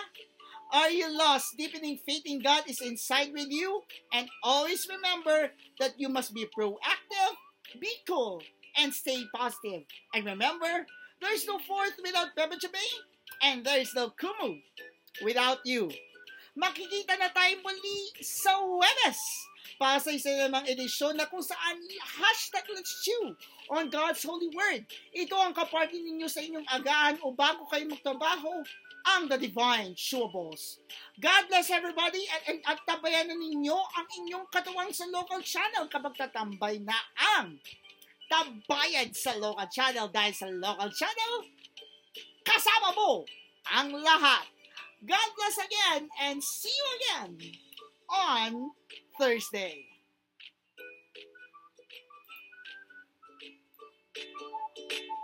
Are 0.73 0.89
you 0.89 1.05
lost? 1.13 1.53
Deepening 1.61 2.01
faith 2.01 2.25
in 2.25 2.41
God 2.41 2.65
is 2.65 2.81
inside 2.81 3.29
with 3.37 3.53
you. 3.53 3.85
And 4.09 4.25
always 4.41 4.89
remember 4.89 5.53
that 5.77 6.01
you 6.01 6.09
must 6.09 6.33
be 6.33 6.49
proactive, 6.49 7.37
be 7.77 7.93
cool, 8.09 8.41
and 8.79 8.93
stay 8.93 9.25
positive. 9.35 9.85
And 10.14 10.25
remember, 10.25 10.87
there's 11.20 11.47
no 11.47 11.59
fourth 11.59 11.97
without 12.03 12.37
Beba 12.37 12.57
Chabay, 12.59 12.91
and 13.43 13.64
there's 13.64 13.95
no 13.95 14.11
Kumu 14.11 14.61
without 15.25 15.64
you. 15.64 15.91
Makikita 16.53 17.16
na 17.16 17.33
tayo 17.33 17.64
muli 17.64 18.12
sa 18.20 18.61
Webes 18.61 19.20
para 19.81 19.97
sa 19.97 20.12
isa 20.12 20.29
namang 20.37 20.68
edisyon 20.68 21.16
na 21.16 21.25
kung 21.25 21.41
saan 21.41 21.81
hashtag 22.20 22.66
let's 22.77 23.01
chew 23.01 23.33
on 23.73 23.89
God's 23.89 24.20
holy 24.20 24.53
word. 24.53 24.85
Ito 25.16 25.33
ang 25.33 25.57
kaparty 25.57 26.05
ninyo 26.05 26.29
sa 26.29 26.45
inyong 26.45 26.68
agaan 26.68 27.16
o 27.25 27.33
bago 27.33 27.64
kayo 27.73 27.89
magtrabaho, 27.89 28.61
ang 29.03 29.27
The 29.27 29.39
Divine 29.39 29.99
Chewables. 29.99 30.79
God 31.18 31.51
bless 31.51 31.75
everybody 31.75 32.23
at, 32.31 32.43
at, 32.47 32.59
at 32.62 32.79
tabayan 32.87 33.33
na 33.33 33.37
ninyo 33.37 33.75
ang 33.75 34.07
inyong 34.23 34.47
katuwang 34.53 34.95
sa 34.95 35.11
local 35.11 35.43
channel 35.43 35.91
kapag 35.91 36.14
tatambay 36.14 36.79
na 36.79 36.95
ang 37.39 37.59
tambayan 38.33 39.12
sa 39.12 39.37
local 39.37 39.68
channel 39.68 40.09
dahil 40.09 40.33
sa 40.33 40.49
local 40.49 40.89
channel, 40.97 41.35
kasama 42.41 42.97
mo 42.97 43.28
ang 43.68 43.93
lahat. 43.93 44.49
God 45.05 45.28
bless 45.37 45.61
again 45.61 46.09
and 46.24 46.41
see 46.41 46.72
you 46.72 46.87
again 46.97 47.30
on 48.09 48.72
Thursday. 49.20 49.93
Thank 54.83 55.03
you. 55.03 55.22